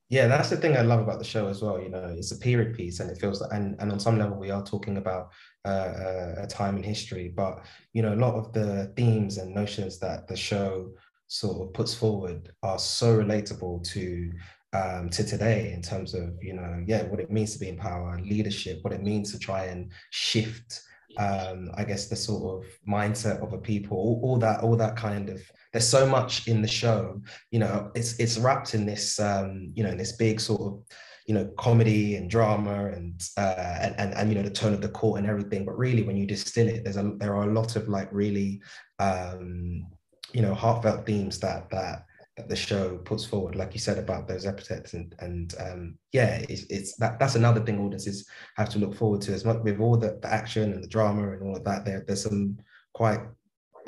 yeah, 0.09 0.27
that's 0.27 0.51
the 0.51 0.57
thing 0.57 0.77
I 0.77 0.83
love 0.83 1.01
about 1.01 1.19
the 1.19 1.33
show 1.35 1.49
as 1.49 1.63
well. 1.63 1.81
You 1.81 1.89
know, 1.89 2.15
it's 2.17 2.33
a 2.33 2.39
period 2.39 2.77
piece, 2.77 3.01
and 3.01 3.11
it 3.11 3.19
feels 3.19 3.41
like, 3.41 3.53
and, 3.53 3.77
and 3.81 3.91
on 3.93 4.01
some 4.01 4.19
level, 4.19 4.37
we 4.37 4.51
are 4.51 4.65
talking 4.65 4.97
about 4.99 5.31
uh, 5.65 6.35
a 6.39 6.47
time 6.49 6.77
in 6.77 6.83
history. 6.83 7.33
But 7.43 7.65
you 7.93 8.03
know, 8.03 8.15
a 8.15 8.23
lot 8.27 8.35
of 8.35 8.53
the 8.53 8.93
themes 8.97 9.39
and 9.39 9.55
notions 9.55 9.99
that 10.01 10.27
the 10.27 10.37
show 10.37 10.91
sort 11.29 11.57
of 11.61 11.75
puts 11.75 11.93
forward 11.93 12.53
are 12.63 12.79
so 12.79 13.17
relatable 13.17 13.85
to 13.93 14.33
um, 14.73 15.09
to 15.11 15.25
today 15.25 15.73
in 15.73 15.83
terms 15.83 16.15
of 16.15 16.35
you 16.41 16.55
know, 16.55 16.85
yeah, 16.87 17.03
what 17.05 17.21
it 17.21 17.31
means 17.31 17.53
to 17.53 17.59
be 17.59 17.69
in 17.69 17.77
power, 17.77 18.21
leadership, 18.21 18.79
what 18.83 18.93
it 18.93 19.03
means 19.03 19.33
to 19.33 19.39
try 19.39 19.65
and 19.65 19.93
shift 20.11 20.83
um, 21.17 21.71
I 21.75 21.85
guess 21.85 22.09
the 22.09 22.17
sort 22.17 22.65
of 22.65 22.71
mindset 22.89 23.43
of 23.43 23.53
a 23.53 23.59
people, 23.59 23.97
all, 23.97 24.21
all, 24.23 24.39
that, 24.39 24.61
all 24.61 24.77
that 24.77 24.97
kind 24.97 25.31
of. 25.31 25.41
There's 25.73 25.89
so 25.89 26.07
much 26.07 26.47
in 26.49 26.63
the 26.63 26.69
show, 26.69 27.21
you 27.51 27.59
know. 27.59 27.91
It's 27.95 28.19
it's 28.19 28.39
wrapped 28.39 28.75
in 28.75 28.87
this, 28.87 29.21
um, 29.21 29.73
you 29.75 29.83
know, 29.83 29.91
in 29.91 29.99
this 29.99 30.13
big 30.13 30.41
sort 30.41 30.61
of, 30.61 30.83
you 31.27 31.35
know, 31.35 31.47
comedy 31.59 32.17
and 32.17 32.31
drama 32.31 32.87
and 32.87 33.23
uh, 33.37 33.79
and, 33.81 33.95
and 33.99 34.15
and 34.15 34.29
you 34.31 34.37
know 34.37 34.43
the 34.43 34.51
tone 34.51 34.73
of 34.73 34.81
the 34.81 34.89
court 34.89 35.19
and 35.19 35.29
everything. 35.29 35.67
But 35.67 35.77
really, 35.77 36.03
when 36.03 36.17
you 36.17 36.27
distill 36.27 36.69
it, 36.69 36.85
there's 36.85 36.97
a 36.97 37.13
there 37.19 37.37
are 37.37 37.49
a 37.49 37.53
lot 37.53 37.77
of 37.77 37.89
like 37.89 38.09
really, 38.11 38.63
um, 38.99 39.87
you 40.33 40.41
know, 40.41 40.55
heartfelt 40.55 41.05
themes 41.05 41.39
that 41.41 41.69
that 41.71 41.71
that 41.71 42.07
the 42.49 42.57
show 42.57 42.99
puts 42.99 43.25
forward, 43.25 43.57
like 43.57 43.73
you 43.73 43.81
said 43.81 43.99
about 43.99 44.29
those 44.29 44.45
epithets, 44.45 44.93
and 44.93 45.15
and 45.21 45.55
um, 45.59 45.99
yeah, 46.13 46.45
it's, 46.49 46.65
it's 46.69 46.97
that 46.97 47.19
that's 47.19 47.35
another 47.35 47.61
thing 47.61 47.79
audiences 47.79 48.29
have 48.57 48.69
to 48.71 48.79
look 48.79 48.95
forward 48.95 49.23
to 49.23 49.33
as 49.33 49.45
much 49.45 49.63
with 49.63 49.81
all 49.81 49.97
the, 49.97 50.19
the 50.21 50.33
action 50.33 50.73
and 50.73 50.85
the 50.85 50.89
drama 50.89 51.33
and 51.33 51.43
all 51.43 51.57
of 51.57 51.65
that. 51.65 51.85
There, 51.85 52.05
there's 52.07 52.25
some 52.25 52.59
quite 52.93 53.21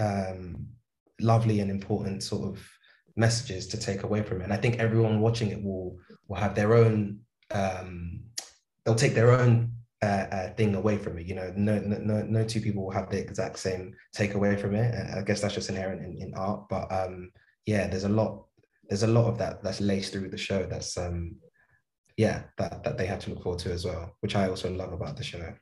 um, 0.00 0.66
lovely 1.20 1.60
and 1.60 1.70
important 1.70 2.22
sort 2.22 2.48
of 2.48 2.66
messages 3.16 3.66
to 3.68 3.78
take 3.78 4.02
away 4.02 4.22
from 4.22 4.40
it, 4.40 4.44
and 4.44 4.52
I 4.52 4.56
think 4.56 4.78
everyone 4.78 5.20
watching 5.20 5.50
it 5.50 5.62
will 5.62 5.98
will 6.26 6.36
have 6.36 6.54
their 6.54 6.74
own. 6.74 7.20
Um, 7.50 8.20
they'll 8.84 8.94
take 8.94 9.14
their 9.14 9.32
own 9.32 9.72
uh, 10.00 10.26
uh, 10.32 10.54
thing 10.54 10.74
away 10.74 10.96
from 10.96 11.18
it. 11.18 11.26
You 11.26 11.34
know, 11.34 11.52
no, 11.54 11.78
no, 11.80 12.22
no 12.22 12.44
two 12.44 12.62
people 12.62 12.84
will 12.84 12.92
have 12.92 13.10
the 13.10 13.18
exact 13.18 13.58
same 13.58 13.94
takeaway 14.16 14.58
from 14.58 14.74
it. 14.74 14.94
I 15.14 15.20
guess 15.20 15.42
that's 15.42 15.54
just 15.54 15.68
inherent 15.68 16.02
in, 16.02 16.16
in 16.16 16.34
art, 16.34 16.66
but 16.70 16.90
um, 16.90 17.30
yeah, 17.68 17.86
there's 17.86 18.04
a 18.04 18.08
lot 18.08 18.46
there's 18.88 19.02
a 19.02 19.06
lot 19.06 19.26
of 19.28 19.36
that 19.36 19.62
that's 19.62 19.82
laced 19.82 20.14
through 20.14 20.30
the 20.30 20.38
show 20.38 20.64
that's 20.64 20.96
um 20.96 21.36
yeah 22.16 22.44
that 22.56 22.82
that 22.82 22.96
they 22.96 23.04
have 23.04 23.18
to 23.18 23.30
look 23.30 23.42
forward 23.42 23.60
to 23.60 23.70
as 23.70 23.84
well, 23.84 24.16
which 24.20 24.34
I 24.34 24.48
also 24.48 24.72
love 24.72 24.94
about 24.94 25.18
the 25.18 25.22
show. 25.22 25.52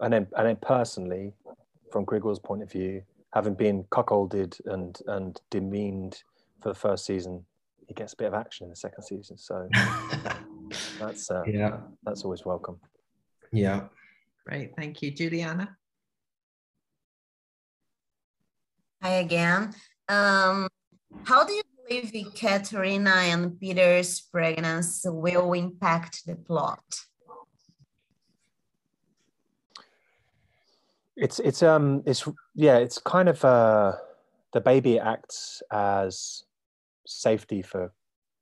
And 0.00 0.14
then 0.14 0.26
and 0.38 0.46
then 0.46 0.56
personally, 0.62 1.34
from 1.92 2.06
Grigor's 2.06 2.38
point 2.38 2.62
of 2.62 2.72
view, 2.72 3.02
having 3.34 3.52
been 3.52 3.84
cuckolded 3.92 4.58
and 4.64 4.98
and 5.06 5.38
demeaned 5.50 6.22
for 6.62 6.70
the 6.70 6.74
first 6.74 7.04
season, 7.04 7.44
he 7.86 7.92
gets 7.92 8.14
a 8.14 8.16
bit 8.16 8.28
of 8.28 8.34
action 8.34 8.64
in 8.64 8.70
the 8.70 8.76
second 8.76 9.02
season. 9.02 9.36
So 9.36 9.68
that's 10.98 11.30
uh, 11.30 11.42
yeah, 11.46 11.80
that's 12.02 12.24
always 12.24 12.46
welcome. 12.46 12.80
Yeah. 13.52 13.88
Great, 14.46 14.74
thank 14.74 15.02
you, 15.02 15.10
Juliana. 15.10 15.76
Hi 19.02 19.10
again. 19.16 19.74
Um, 20.08 20.68
how 21.24 21.44
do 21.44 21.52
you 21.52 21.62
believe 21.88 22.34
Katerina 22.34 23.10
and 23.10 23.58
Peter's 23.58 24.20
pregnancy 24.20 25.08
will 25.08 25.52
impact 25.52 26.26
the 26.26 26.36
plot? 26.36 26.82
It's 31.16 31.38
it's 31.40 31.62
um 31.62 32.02
it's 32.06 32.26
yeah 32.54 32.78
it's 32.78 32.98
kind 32.98 33.28
of 33.28 33.44
uh 33.44 33.92
the 34.52 34.60
baby 34.60 34.98
acts 34.98 35.62
as 35.70 36.44
safety 37.06 37.62
for 37.62 37.92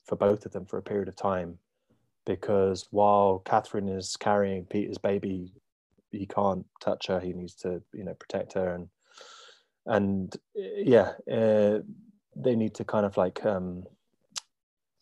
for 0.06 0.16
both 0.16 0.46
of 0.46 0.52
them 0.52 0.66
for 0.66 0.78
a 0.78 0.82
period 0.82 1.08
of 1.08 1.16
time 1.16 1.58
because 2.26 2.86
while 2.90 3.40
Catherine 3.44 3.88
is 3.88 4.16
carrying 4.16 4.64
Peter's 4.64 4.98
baby, 4.98 5.52
he 6.12 6.26
can't 6.26 6.64
touch 6.80 7.08
her. 7.08 7.18
He 7.18 7.32
needs 7.32 7.54
to 7.56 7.82
you 7.92 8.04
know 8.04 8.14
protect 8.14 8.52
her 8.54 8.74
and 8.74 8.88
and 9.86 10.36
yeah. 10.54 11.12
Uh, 11.30 11.80
they 12.42 12.56
need 12.56 12.74
to 12.74 12.84
kind 12.84 13.06
of 13.06 13.16
like 13.16 13.44
um, 13.44 13.84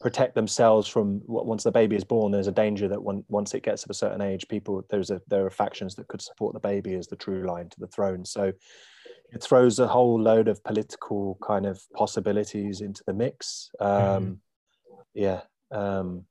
protect 0.00 0.34
themselves 0.34 0.86
from 0.86 1.20
what 1.26 1.46
once 1.46 1.64
the 1.64 1.72
baby 1.72 1.96
is 1.96 2.04
born 2.04 2.30
there's 2.30 2.46
a 2.46 2.52
danger 2.52 2.86
that 2.86 3.02
when, 3.02 3.24
once 3.28 3.52
it 3.54 3.62
gets 3.62 3.82
of 3.82 3.90
a 3.90 3.94
certain 3.94 4.20
age 4.20 4.46
people 4.48 4.84
there's 4.90 5.10
a 5.10 5.20
there 5.28 5.44
are 5.44 5.50
factions 5.50 5.94
that 5.94 6.06
could 6.08 6.22
support 6.22 6.54
the 6.54 6.60
baby 6.60 6.94
as 6.94 7.08
the 7.08 7.16
true 7.16 7.46
line 7.46 7.68
to 7.68 7.80
the 7.80 7.86
throne 7.88 8.24
so 8.24 8.52
it 9.30 9.42
throws 9.42 9.78
a 9.78 9.86
whole 9.86 10.20
load 10.20 10.48
of 10.48 10.62
political 10.62 11.36
kind 11.42 11.66
of 11.66 11.82
possibilities 11.94 12.80
into 12.80 13.02
the 13.06 13.12
mix 13.12 13.70
um, 13.80 13.90
mm-hmm. 13.90 14.32
yeah 15.14 15.40
um, 15.72 16.24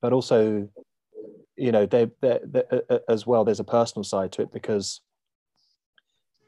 but 0.00 0.12
also 0.12 0.68
you 1.56 1.72
know 1.72 1.86
they, 1.86 2.08
they, 2.22 2.38
they, 2.44 2.62
as 3.08 3.26
well 3.26 3.44
there's 3.44 3.60
a 3.60 3.64
personal 3.64 4.04
side 4.04 4.30
to 4.32 4.42
it 4.42 4.52
because 4.52 5.00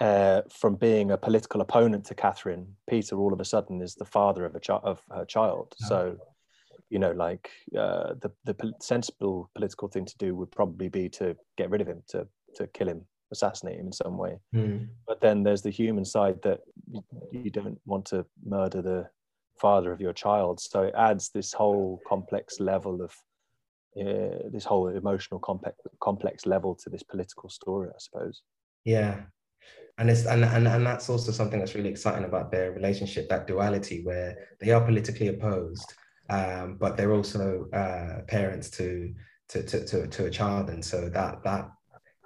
uh, 0.02 0.42
from 0.50 0.74
being 0.74 1.12
a 1.12 1.16
political 1.16 1.60
opponent 1.60 2.04
to 2.06 2.14
Catherine, 2.14 2.66
Peter 2.90 3.16
all 3.16 3.32
of 3.32 3.40
a 3.40 3.44
sudden 3.44 3.80
is 3.80 3.94
the 3.94 4.04
father 4.04 4.44
of 4.44 4.56
a 4.56 4.60
chi- 4.60 4.80
of 4.82 5.00
her 5.14 5.24
child. 5.24 5.74
So, 5.78 6.16
you 6.90 6.98
know, 6.98 7.12
like 7.12 7.50
uh, 7.78 8.14
the 8.20 8.32
the 8.44 8.72
sensible 8.80 9.48
political 9.54 9.86
thing 9.86 10.04
to 10.04 10.18
do 10.18 10.34
would 10.34 10.50
probably 10.50 10.88
be 10.88 11.08
to 11.10 11.36
get 11.56 11.70
rid 11.70 11.80
of 11.80 11.86
him, 11.86 12.02
to 12.08 12.26
to 12.56 12.66
kill 12.68 12.88
him, 12.88 13.02
assassinate 13.30 13.78
him 13.78 13.86
in 13.86 13.92
some 13.92 14.18
way. 14.18 14.40
Mm. 14.52 14.88
But 15.06 15.20
then 15.20 15.44
there's 15.44 15.62
the 15.62 15.70
human 15.70 16.04
side 16.04 16.42
that 16.42 16.60
you, 16.90 17.04
you 17.30 17.50
don't 17.50 17.80
want 17.86 18.04
to 18.06 18.26
murder 18.44 18.82
the 18.82 19.08
father 19.60 19.92
of 19.92 20.00
your 20.00 20.12
child. 20.12 20.58
So 20.58 20.82
it 20.82 20.94
adds 20.96 21.30
this 21.30 21.52
whole 21.52 22.00
complex 22.08 22.58
level 22.58 23.02
of 23.02 23.12
uh, 24.00 24.48
this 24.50 24.64
whole 24.64 24.88
emotional 24.88 25.38
complex 25.38 25.76
complex 26.00 26.44
level 26.44 26.74
to 26.74 26.90
this 26.90 27.04
political 27.04 27.48
story, 27.48 27.90
I 27.90 27.98
suppose. 27.98 28.42
Yeah, 28.84 29.20
and 30.02 30.10
it's 30.10 30.26
and, 30.26 30.44
and 30.44 30.68
and 30.68 30.84
that's 30.84 31.08
also 31.08 31.32
something 31.32 31.58
that's 31.60 31.74
really 31.74 31.88
exciting 31.88 32.24
about 32.24 32.50
their 32.50 32.72
relationship 32.72 33.28
that 33.30 33.46
duality 33.46 34.02
where 34.04 34.36
they 34.60 34.70
are 34.70 34.84
politically 34.84 35.28
opposed 35.28 35.94
um, 36.32 36.76
but 36.78 36.96
they're 36.96 37.12
also 37.12 37.68
uh, 37.72 38.22
parents 38.26 38.70
to, 38.70 39.14
to 39.48 39.62
to, 39.62 39.84
to 39.84 40.06
to 40.06 40.26
a 40.26 40.30
child. 40.30 40.70
And 40.70 40.84
so 40.84 41.08
that 41.10 41.42
that 41.44 41.70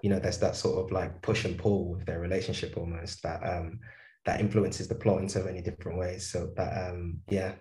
you 0.02 0.10
know 0.10 0.18
there's 0.18 0.38
that 0.38 0.56
sort 0.56 0.84
of 0.84 0.92
like 0.92 1.22
push 1.22 1.44
and 1.44 1.58
pull 1.58 1.92
with 1.92 2.06
their 2.06 2.20
relationship 2.20 2.76
almost 2.76 3.22
that 3.22 3.40
um 3.42 3.80
that 4.24 4.40
influences 4.40 4.88
the 4.88 4.94
plot 4.94 5.20
in 5.20 5.28
so 5.28 5.42
many 5.42 5.60
different 5.60 5.98
ways. 5.98 6.26
So 6.26 6.50
that 6.56 6.90
um 6.90 7.18
yeah. 7.28 7.52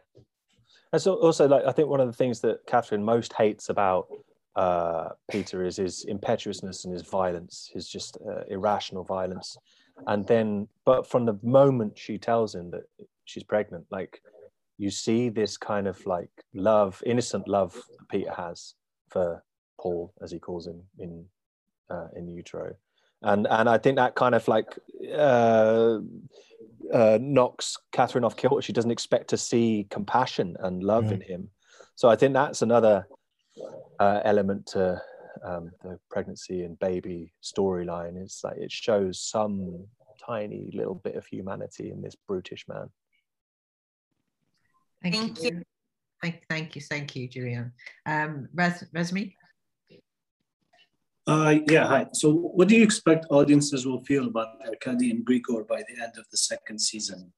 And 0.94 1.02
so 1.02 1.16
also 1.16 1.48
like 1.48 1.66
i 1.66 1.72
think 1.72 1.90
one 1.90 2.00
of 2.00 2.08
the 2.08 2.14
things 2.14 2.40
that 2.42 2.66
catherine 2.68 3.04
most 3.04 3.34
hates 3.34 3.70
about 3.70 4.08
uh, 4.56 5.10
Peter 5.30 5.66
is 5.66 5.76
his 5.76 6.06
impetuousness 6.06 6.86
and 6.86 6.94
his 6.94 7.02
violence, 7.02 7.70
his 7.74 7.90
just 7.90 8.18
uh, 8.26 8.44
irrational 8.48 9.04
violence 9.04 9.58
and 10.08 10.26
then 10.28 10.68
but 10.86 11.08
from 11.08 11.26
the 11.26 11.38
moment 11.42 11.98
she 11.98 12.18
tells 12.18 12.54
him 12.54 12.72
that 12.72 12.84
she's 13.26 13.44
pregnant 13.44 13.86
like 13.90 14.22
you 14.78 14.90
see 14.90 15.30
this 15.30 15.58
kind 15.58 15.88
of 15.88 16.06
like 16.06 16.30
love 16.54 17.02
innocent 17.06 17.48
love 17.48 17.82
peter 18.10 18.32
has 18.32 18.76
for 19.10 19.44
paul 19.80 20.14
as 20.22 20.32
he 20.32 20.40
calls 20.40 20.68
him 20.68 20.82
in 21.00 21.26
uh, 21.90 22.08
in 22.16 22.28
utero. 22.28 22.76
And 23.22 23.48
and 23.50 23.70
i 23.70 23.78
think 23.78 23.96
that 23.98 24.16
kind 24.16 24.36
of 24.36 24.48
like 24.48 24.78
uh, 25.14 26.00
uh, 26.94 27.18
knocks 27.22 27.78
catherine 27.92 28.24
off 28.24 28.36
kilter. 28.36 28.62
She 28.62 28.74
doesn't 28.74 28.92
expect 28.92 29.30
to 29.30 29.38
see 29.38 29.88
compassion 29.90 30.56
and 30.60 30.84
love 30.84 31.06
mm. 31.06 31.14
in 31.14 31.22
him. 31.22 31.50
So 31.96 32.10
i 32.10 32.16
think 32.16 32.34
that's 32.34 32.62
another 32.62 33.08
uh, 34.00 34.20
element 34.26 34.68
to 34.68 35.02
um, 35.44 35.72
the 35.84 36.00
pregnancy 36.10 36.64
and 36.64 36.78
baby 36.80 37.34
storyline 37.44 38.22
is 38.22 38.42
like 38.44 38.58
it 38.58 38.72
shows 38.72 39.22
some 39.22 39.86
tiny 40.26 40.70
little 40.74 40.96
bit 40.96 41.16
of 41.16 41.26
humanity 41.26 41.92
in 41.92 42.02
this 42.02 42.16
brutish 42.28 42.66
man. 42.68 42.90
Thank, 45.02 45.16
thank 45.16 45.44
you. 45.44 45.50
you. 45.50 45.64
Thank, 46.22 46.44
thank 46.50 46.76
you, 46.76 46.82
thank 46.82 47.16
you, 47.16 47.28
Julian. 47.28 47.72
Um, 48.06 48.48
Res, 48.54 48.84
Resmi? 48.96 49.34
Uh, 51.28 51.56
yeah, 51.68 51.88
hi. 51.88 52.06
So, 52.14 52.32
what 52.32 52.68
do 52.68 52.76
you 52.76 52.84
expect 52.84 53.26
audiences 53.30 53.86
will 53.86 54.04
feel 54.04 54.28
about 54.28 54.60
Arkady 54.66 55.12
and 55.12 55.26
Grigor 55.26 55.68
by 55.68 55.84
the 55.88 56.04
end 56.04 56.14
of 56.18 56.26
the 56.32 56.38
second 56.38 56.80
season? 56.80 57.34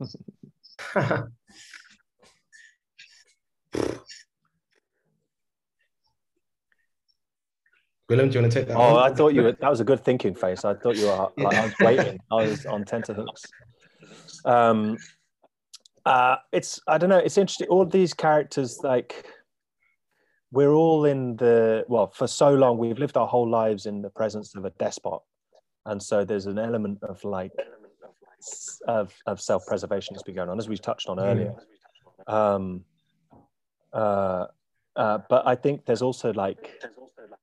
Gwilym, 8.10 8.30
do 8.30 8.34
you 8.34 8.42
want 8.42 8.52
to 8.52 8.58
take 8.58 8.68
that? 8.68 8.76
Oh, 8.76 8.94
one? 8.94 9.12
I 9.12 9.14
thought 9.14 9.34
you 9.34 9.42
were, 9.42 9.52
that 9.52 9.70
was 9.70 9.80
a 9.80 9.84
good 9.84 10.04
thinking 10.04 10.34
face. 10.34 10.64
I 10.64 10.74
thought 10.74 10.96
you 10.96 11.06
were 11.06 11.30
like, 11.38 11.54
I 11.54 11.64
was 11.64 11.74
waiting. 11.80 12.18
I 12.30 12.34
was 12.34 12.66
on 12.66 12.84
tenterhooks. 12.84 13.44
Um, 14.44 14.98
uh, 16.04 16.36
it's 16.52 16.80
I 16.86 16.98
don't 16.98 17.08
know. 17.08 17.18
It's 17.18 17.38
interesting. 17.38 17.68
All 17.68 17.86
these 17.86 18.12
characters, 18.12 18.80
like 18.82 19.26
we're 20.52 20.74
all 20.74 21.06
in 21.06 21.36
the 21.36 21.84
well 21.88 22.08
for 22.08 22.26
so 22.26 22.52
long. 22.52 22.76
We've 22.76 22.98
lived 22.98 23.16
our 23.16 23.26
whole 23.26 23.48
lives 23.48 23.86
in 23.86 24.02
the 24.02 24.10
presence 24.10 24.54
of 24.54 24.66
a 24.66 24.70
despot, 24.78 25.22
and 25.86 26.02
so 26.02 26.22
there's 26.24 26.44
an 26.44 26.58
element 26.58 26.98
of 27.02 27.24
like 27.24 27.52
of 28.86 29.14
of 29.26 29.40
self 29.40 29.64
preservation 29.66 30.14
that's 30.14 30.22
been 30.22 30.34
going 30.34 30.50
on, 30.50 30.58
as 30.58 30.68
we 30.68 30.76
touched 30.76 31.08
on 31.08 31.18
earlier. 31.18 31.54
Um, 32.26 32.84
uh, 33.94 34.46
uh, 34.96 35.18
but 35.30 35.46
I 35.46 35.54
think 35.54 35.86
there's 35.86 36.02
also 36.02 36.34
like 36.34 36.82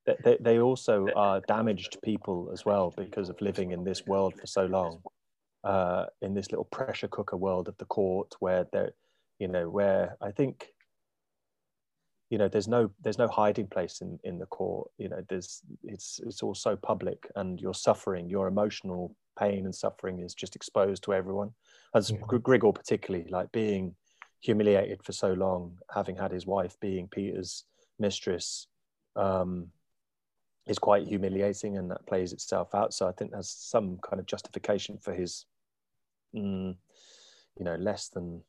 they, 0.06 0.38
they 0.40 0.60
also 0.60 1.08
are 1.16 1.42
damaged 1.42 1.98
people 2.04 2.50
as 2.54 2.66
well 2.66 2.94
because 2.98 3.30
of 3.30 3.40
living 3.42 3.72
in 3.72 3.84
this 3.84 4.06
world 4.06 4.34
for 4.40 4.48
so 4.48 4.66
long 4.66 5.02
uh, 5.64 6.06
in 6.22 6.34
this 6.34 6.52
little 6.52 6.66
pressure 6.66 7.08
cooker 7.08 7.38
world 7.38 7.68
of 7.68 7.78
the 7.78 7.86
court 7.86 8.34
where 8.40 8.66
there 8.72 8.92
you 9.40 9.48
know 9.48 9.70
where 9.70 10.18
i 10.22 10.32
think 10.32 10.70
you 12.32 12.38
know 12.38 12.48
there's 12.48 12.68
no 12.68 12.90
there's 13.04 13.18
no 13.18 13.28
hiding 13.28 13.68
place 13.68 14.02
in 14.02 14.18
in 14.24 14.40
the 14.40 14.46
court. 14.48 14.90
You 14.98 15.10
know 15.10 15.22
there's 15.30 15.62
it's 15.84 16.20
it's 16.26 16.42
all 16.42 16.56
so 16.56 16.76
public 16.78 17.30
and 17.36 17.60
your 17.60 17.74
suffering 17.74 18.30
your 18.30 18.48
emotional 18.48 19.14
pain 19.38 19.66
and 19.66 19.76
suffering 19.76 20.20
is 20.20 20.34
just 20.34 20.56
exposed 20.56 21.04
to 21.04 21.14
everyone. 21.14 21.52
As 21.94 22.10
grigor 22.12 22.74
particularly 22.74 23.28
like 23.30 23.52
being 23.52 23.96
humiliated 24.40 25.04
for 25.04 25.12
so 25.12 25.34
long 25.34 25.78
having 25.94 26.16
had 26.16 26.32
his 26.32 26.48
wife 26.48 26.76
being 26.80 27.08
peter's 27.08 27.64
mistress 28.00 28.66
um 29.16 29.68
is 30.68 30.80
quite 30.80 31.08
humiliating 31.08 31.78
and 31.78 31.90
that 31.90 32.06
plays 32.06 32.34
itself 32.34 32.74
out. 32.76 32.94
So 32.94 33.08
i 33.08 33.12
think 33.12 33.32
there's 33.32 33.50
some 33.50 33.98
kind 34.08 34.20
of 34.20 34.26
justification 34.26 34.98
for 34.98 35.14
his 35.14 35.46
mm, 36.36 36.76
you 37.58 37.66
know 37.66 37.76
less 37.76 38.10
than 38.10 38.44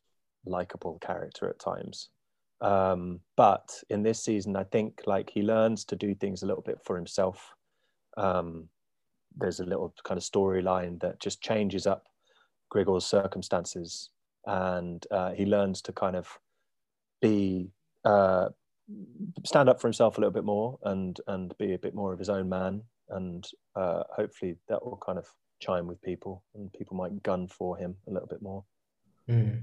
likable 0.45 0.97
character 0.99 1.49
at 1.49 1.59
times. 1.59 2.09
Um, 2.61 3.19
but 3.35 3.83
in 3.89 4.03
this 4.03 4.23
season 4.23 4.55
i 4.55 4.63
think 4.63 5.01
like 5.05 5.29
he 5.29 5.41
learns 5.41 5.83
to 5.85 5.97
do 5.97 6.15
things 6.15 6.43
a 6.43 6.45
little 6.45 6.63
bit 6.63 6.79
for 6.83 6.95
himself. 6.95 7.55
Um, 8.15 8.69
there's 9.35 9.59
a 9.59 9.65
little 9.65 9.93
kind 10.03 10.19
of 10.19 10.23
storyline 10.23 10.99
that 11.01 11.19
just 11.19 11.41
changes 11.41 11.87
up 11.87 12.05
grigor's 12.69 13.05
circumstances 13.05 14.11
and 14.45 15.05
uh, 15.11 15.31
he 15.31 15.45
learns 15.45 15.81
to 15.81 15.91
kind 15.91 16.15
of 16.15 16.27
be 17.21 17.71
uh, 18.05 18.49
stand 19.45 19.69
up 19.69 19.79
for 19.79 19.87
himself 19.87 20.17
a 20.17 20.21
little 20.21 20.33
bit 20.33 20.43
more 20.43 20.77
and 20.83 21.19
and 21.27 21.53
be 21.57 21.73
a 21.73 21.79
bit 21.79 21.95
more 21.95 22.13
of 22.13 22.19
his 22.19 22.29
own 22.29 22.49
man 22.49 22.81
and 23.09 23.47
uh, 23.75 24.03
hopefully 24.15 24.55
that 24.67 24.83
will 24.83 24.97
kind 24.97 25.17
of 25.17 25.25
chime 25.59 25.87
with 25.87 26.01
people 26.01 26.43
and 26.55 26.71
people 26.73 26.97
might 26.97 27.23
gun 27.23 27.47
for 27.47 27.77
him 27.77 27.95
a 28.07 28.11
little 28.11 28.27
bit 28.27 28.41
more 28.41 28.63
Mm. 29.29 29.61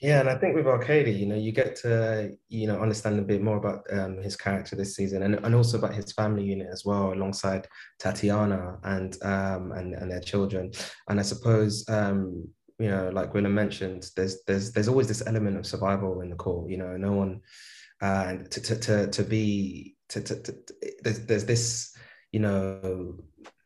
Yeah, 0.00 0.20
and 0.20 0.28
I 0.28 0.36
think 0.36 0.54
with 0.54 0.68
Arkady, 0.68 1.10
you 1.10 1.26
know, 1.26 1.34
you 1.34 1.50
get 1.50 1.74
to, 1.76 2.30
you 2.48 2.68
know, 2.68 2.80
understand 2.80 3.18
a 3.18 3.22
bit 3.22 3.42
more 3.42 3.56
about 3.56 3.84
um, 3.92 4.18
his 4.18 4.36
character 4.36 4.76
this 4.76 4.94
season 4.94 5.24
and, 5.24 5.34
and 5.44 5.54
also 5.56 5.76
about 5.76 5.94
his 5.94 6.12
family 6.12 6.44
unit 6.44 6.68
as 6.70 6.84
well, 6.84 7.12
alongside 7.12 7.66
Tatiana 7.98 8.78
and 8.84 9.16
um 9.24 9.72
and, 9.72 9.94
and 9.94 10.08
their 10.08 10.20
children. 10.20 10.70
And 11.08 11.18
I 11.18 11.22
suppose 11.22 11.84
um, 11.88 12.48
you 12.78 12.88
know, 12.88 13.10
like 13.12 13.32
Gwilym 13.32 13.52
mentioned, 13.52 14.10
there's 14.16 14.42
there's 14.44 14.72
there's 14.72 14.88
always 14.88 15.08
this 15.08 15.26
element 15.26 15.56
of 15.56 15.66
survival 15.66 16.20
in 16.20 16.30
the 16.30 16.36
court, 16.36 16.70
you 16.70 16.76
know, 16.76 16.96
no 16.96 17.12
one 17.12 17.40
uh, 18.00 18.24
and 18.28 18.50
to, 18.50 18.60
to 18.60 18.76
to 18.78 19.06
to 19.08 19.22
be 19.24 19.96
to, 20.08 20.20
to, 20.20 20.42
to 20.42 20.54
there's 21.02 21.26
there's 21.26 21.44
this, 21.44 21.96
you 22.32 22.40
know, 22.40 23.16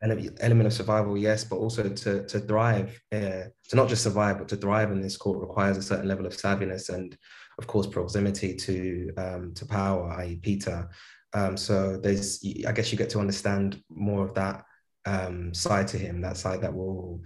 element 0.01 0.67
of 0.67 0.73
survival, 0.73 1.17
yes, 1.17 1.43
but 1.43 1.57
also 1.57 1.89
to 1.89 2.25
to 2.25 2.39
thrive, 2.39 2.99
uh, 3.11 3.45
to 3.69 3.75
not 3.75 3.87
just 3.87 4.03
survive, 4.03 4.39
but 4.39 4.47
to 4.49 4.55
thrive 4.55 4.91
in 4.91 5.01
this 5.01 5.17
court 5.17 5.39
requires 5.39 5.77
a 5.77 5.83
certain 5.83 6.07
level 6.07 6.25
of 6.25 6.33
savviness 6.33 6.89
and, 6.89 7.15
of 7.59 7.67
course, 7.67 7.87
proximity 7.87 8.55
to 8.55 9.13
um, 9.17 9.53
to 9.53 9.65
power, 9.65 10.11
i.e., 10.19 10.39
Peter. 10.41 10.89
Um, 11.35 11.57
so 11.57 11.97
there's, 11.97 12.43
I 12.67 12.71
guess, 12.71 12.91
you 12.91 12.97
get 12.97 13.09
to 13.11 13.19
understand 13.19 13.81
more 13.89 14.23
of 14.23 14.35
that 14.35 14.63
um, 15.05 15.53
side 15.53 15.87
to 15.89 15.97
him, 15.97 16.21
that 16.21 16.37
side 16.37 16.61
that 16.61 16.73
will 16.73 17.21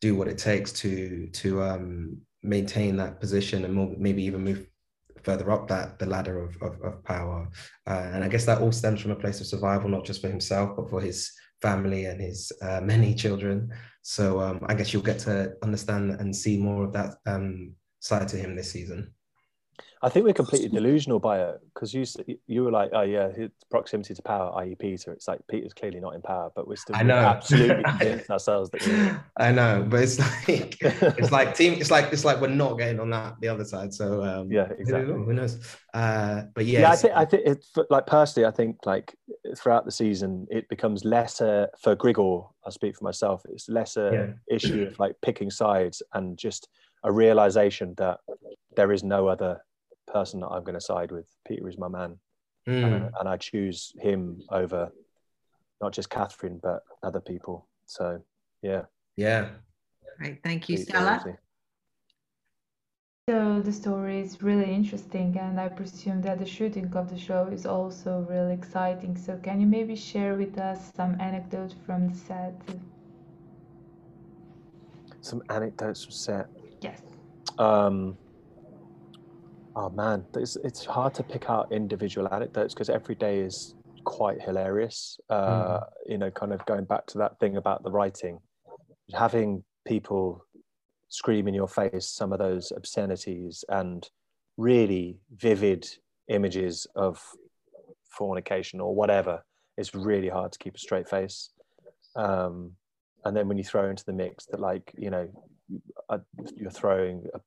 do 0.00 0.14
what 0.14 0.28
it 0.28 0.38
takes 0.38 0.72
to 0.72 1.28
to 1.28 1.62
um, 1.62 2.20
maintain 2.42 2.96
that 2.96 3.20
position 3.20 3.64
and 3.64 3.74
more, 3.74 3.94
maybe 3.98 4.22
even 4.24 4.44
move 4.44 4.66
further 5.22 5.50
up 5.50 5.66
that 5.66 5.98
the 5.98 6.06
ladder 6.06 6.38
of, 6.44 6.56
of, 6.62 6.80
of 6.82 7.02
power. 7.04 7.48
Uh, 7.86 8.10
and 8.12 8.22
I 8.22 8.28
guess 8.28 8.46
that 8.46 8.60
all 8.60 8.72
stems 8.72 9.00
from 9.00 9.10
a 9.10 9.16
place 9.16 9.40
of 9.40 9.46
survival, 9.46 9.88
not 9.88 10.04
just 10.04 10.20
for 10.20 10.28
himself, 10.28 10.76
but 10.76 10.88
for 10.88 11.00
his 11.00 11.32
family 11.60 12.04
and 12.04 12.20
his 12.20 12.52
uh, 12.62 12.80
many 12.84 13.14
children. 13.14 13.70
So 14.02 14.40
um, 14.40 14.60
I 14.66 14.74
guess 14.74 14.92
you'll 14.92 15.02
get 15.02 15.18
to 15.20 15.54
understand 15.62 16.12
and 16.12 16.34
see 16.34 16.56
more 16.56 16.84
of 16.84 16.92
that 16.92 17.16
um, 17.26 17.72
side 18.00 18.28
to 18.28 18.36
him 18.36 18.54
this 18.54 18.70
season. 18.70 19.12
I 20.02 20.08
think 20.10 20.26
we're 20.26 20.34
completely 20.34 20.68
delusional 20.68 21.18
by 21.18 21.40
it 21.40 21.58
because 21.74 21.94
you 21.94 22.04
you 22.46 22.64
were 22.64 22.70
like, 22.70 22.90
oh 22.92 23.00
yeah, 23.02 23.30
proximity 23.70 24.14
to 24.14 24.22
power, 24.22 24.52
i.e., 24.60 24.74
Peter. 24.78 25.12
It's 25.12 25.26
like 25.26 25.40
Peter's 25.48 25.72
clearly 25.72 26.00
not 26.00 26.14
in 26.14 26.20
power, 26.22 26.50
but 26.54 26.68
we're 26.68 26.76
still 26.76 26.96
I 26.96 27.02
know. 27.02 27.16
absolutely 27.16 27.82
convinced 27.98 28.30
ourselves 28.30 28.70
that. 28.70 28.86
We're, 28.86 29.24
I 29.38 29.52
know, 29.52 29.86
but 29.88 30.00
it's 30.02 30.18
like 30.18 30.76
it's 30.82 31.32
like 31.32 31.54
team. 31.54 31.74
It's 31.80 31.90
like 31.90 32.12
it's 32.12 32.24
like 32.24 32.40
we're 32.40 32.48
not 32.48 32.74
getting 32.78 33.00
on 33.00 33.10
that 33.10 33.36
the 33.40 33.48
other 33.48 33.64
side. 33.64 33.94
So 33.94 34.22
um, 34.22 34.52
yeah, 34.52 34.68
exactly. 34.78 35.14
Who, 35.14 35.32
knows? 35.32 35.58
Uh, 35.94 36.42
but 36.54 36.66
yeah, 36.66 36.80
Yeah, 36.80 36.90
I 36.90 36.96
think 36.96 37.14
I 37.14 37.24
think 37.24 37.42
it, 37.46 37.64
for- 37.72 37.86
like 37.88 38.06
personally, 38.06 38.46
I 38.46 38.50
think 38.50 38.76
like 38.84 39.14
throughout 39.56 39.86
the 39.86 39.92
season, 39.92 40.46
it 40.50 40.68
becomes 40.68 41.04
less 41.04 41.40
a 41.40 41.68
for 41.80 41.96
Grigor. 41.96 42.48
I 42.66 42.70
speak 42.70 42.96
for 42.96 43.04
myself. 43.04 43.42
It's 43.48 43.68
less 43.68 43.96
a 43.96 44.10
Yeah. 44.48 44.56
issue 44.56 44.82
of 44.88 44.98
like 44.98 45.14
picking 45.22 45.50
sides 45.50 46.02
and 46.12 46.36
just 46.36 46.68
a 47.04 47.10
realization 47.12 47.94
that 47.98 48.18
there 48.76 48.92
is 48.92 49.02
no 49.04 49.28
other 49.28 49.60
person 50.06 50.40
that 50.40 50.48
I'm 50.48 50.64
going 50.64 50.74
to 50.74 50.80
side 50.80 51.10
with. 51.12 51.26
Peter 51.46 51.68
is 51.68 51.78
my 51.78 51.88
man, 51.88 52.18
Mm. 52.68 52.84
uh, 52.84 53.10
and 53.20 53.28
I 53.28 53.36
choose 53.36 53.92
him 54.00 54.40
over 54.50 54.90
not 55.80 55.92
just 55.92 56.10
Catherine 56.10 56.58
but 56.62 56.82
other 57.02 57.20
people. 57.20 57.68
So 57.86 58.20
yeah, 58.62 58.82
yeah. 59.16 59.50
Right. 60.18 60.38
thank 60.42 60.68
you, 60.68 60.76
Pete 60.78 60.88
Stella. 60.88 61.20
Dorsey. 61.22 61.38
So 63.28 63.60
the 63.60 63.72
story 63.72 64.20
is 64.20 64.40
really 64.40 64.72
interesting, 64.72 65.36
and 65.38 65.60
I 65.60 65.68
presume 65.68 66.22
that 66.22 66.38
the 66.38 66.46
shooting 66.46 66.92
of 66.94 67.10
the 67.10 67.18
show 67.18 67.48
is 67.52 67.66
also 67.66 68.24
really 68.28 68.54
exciting. 68.54 69.16
So 69.16 69.36
can 69.42 69.60
you 69.60 69.66
maybe 69.66 69.96
share 69.96 70.36
with 70.36 70.58
us 70.58 70.92
some 70.94 71.20
anecdotes 71.20 71.74
from 71.84 72.08
the 72.08 72.14
set? 72.14 72.54
Some 75.20 75.42
anecdotes 75.50 76.04
from 76.04 76.12
set. 76.12 76.46
Yes. 76.80 77.02
Um, 77.58 78.16
oh 79.76 79.90
man, 79.90 80.24
it's 80.34 80.56
it's 80.56 80.84
hard 80.84 81.14
to 81.14 81.22
pick 81.22 81.48
out 81.50 81.70
individual 81.70 82.32
anecdotes 82.32 82.74
because 82.74 82.88
every 82.88 83.14
day 83.14 83.40
is 83.40 83.74
quite 84.04 84.40
hilarious. 84.40 85.20
Uh, 85.28 85.80
You 86.06 86.18
know, 86.18 86.30
kind 86.30 86.52
of 86.52 86.64
going 86.66 86.84
back 86.84 87.06
to 87.08 87.18
that 87.18 87.38
thing 87.38 87.56
about 87.56 87.82
the 87.82 87.90
writing, 87.90 88.38
having 89.14 89.62
people 89.86 90.44
scream 91.08 91.46
in 91.46 91.54
your 91.54 91.68
face 91.68 92.08
some 92.08 92.32
of 92.32 92.38
those 92.38 92.72
obscenities 92.72 93.64
and 93.68 94.08
really 94.56 95.18
vivid 95.36 95.86
images 96.28 96.86
of 96.96 97.22
fornication 98.08 98.80
or 98.80 98.94
whatever. 98.94 99.44
It's 99.76 99.94
really 99.94 100.28
hard 100.28 100.52
to 100.52 100.58
keep 100.58 100.74
a 100.74 100.78
straight 100.78 101.08
face. 101.08 101.50
Um, 102.16 102.72
and 103.24 103.36
then 103.36 103.46
when 103.46 103.58
you 103.58 103.64
throw 103.64 103.90
into 103.90 104.04
the 104.04 104.12
mix 104.12 104.46
that, 104.46 104.60
like, 104.60 104.92
you 104.96 105.10
know, 105.10 105.28
uh, 106.08 106.18
you're 106.56 106.70
throwing 106.70 107.26
a 107.34 107.40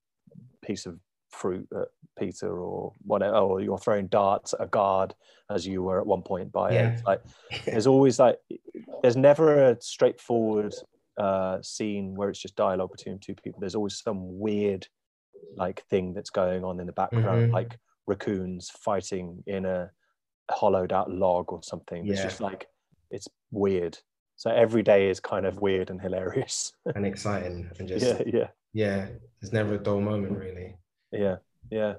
piece 0.66 0.86
of 0.86 1.00
fruit 1.30 1.68
at 1.74 1.88
Peter 2.18 2.60
or 2.60 2.94
whatever, 3.06 3.36
or 3.38 3.62
you're 3.62 3.78
throwing 3.78 4.08
darts 4.08 4.54
at 4.54 4.62
a 4.62 4.68
guard 4.68 5.14
as 5.50 5.66
you 5.68 5.84
were 5.84 6.00
at 6.00 6.06
one 6.08 6.22
point 6.22 6.52
by 6.52 6.72
Yeah. 6.72 6.90
it. 6.94 7.02
Like 7.06 7.22
there's 7.66 7.88
always 7.88 8.20
like 8.20 8.38
there's 9.02 9.18
never 9.18 9.70
a 9.72 9.82
straightforward 9.82 10.74
uh, 11.18 11.62
scene 11.62 12.16
where 12.16 12.30
it's 12.30 12.40
just 12.42 12.56
dialogue 12.56 12.92
between 12.92 13.20
two 13.20 13.36
people. 13.36 13.60
There's 13.60 13.76
always 13.76 14.00
some 14.02 14.40
weird 14.40 14.88
like 15.56 15.84
thing 15.90 16.14
that's 16.14 16.30
going 16.30 16.64
on 16.64 16.80
in 16.80 16.86
the 16.86 16.94
background, 16.94 17.50
Mhm. 17.50 17.54
like 17.54 17.78
raccoons 18.08 18.70
fighting 18.70 19.44
in 19.48 19.66
a 19.66 19.92
hollowed 20.52 20.92
out 20.94 21.12
log 21.12 21.52
or 21.52 21.62
something. 21.64 22.08
It's 22.08 22.22
just 22.22 22.42
like 22.42 22.68
it's 23.12 23.28
weird. 23.52 23.98
So 24.36 24.50
every 24.50 24.84
day 24.84 25.10
is 25.10 25.20
kind 25.20 25.46
of 25.46 25.60
weird 25.62 25.90
and 25.90 26.00
hilarious. 26.02 26.72
and 26.96 27.06
exciting 27.06 27.70
and 27.80 27.88
just 27.88 28.06
yeah, 28.06 28.22
yeah. 28.26 28.48
yeah. 28.74 29.08
there's 29.42 29.52
never 29.54 29.74
a 29.76 29.78
dull 29.78 30.00
moment 30.02 30.38
really 30.38 30.78
Yeah, 31.12 31.38
yeah. 31.72 31.94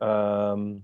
Um, 0.00 0.82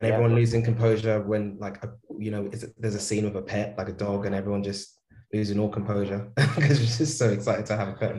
And 0.00 0.12
everyone 0.12 0.34
losing 0.34 0.62
composure 0.62 1.22
when, 1.22 1.56
like, 1.58 1.82
a, 1.84 1.90
you 2.18 2.30
know, 2.30 2.50
there's 2.78 2.94
a 2.94 3.00
scene 3.00 3.24
with 3.24 3.36
a 3.36 3.42
pet, 3.42 3.76
like 3.78 3.88
a 3.88 3.92
dog, 3.92 4.26
and 4.26 4.34
everyone 4.34 4.62
just 4.62 4.98
losing 5.32 5.58
all 5.58 5.68
composure 5.68 6.30
because 6.36 6.80
we're 6.80 6.86
just 6.86 7.18
so 7.18 7.30
excited 7.30 7.66
to 7.66 7.76
have 7.76 7.88
a 7.88 7.92
pet. 7.94 8.16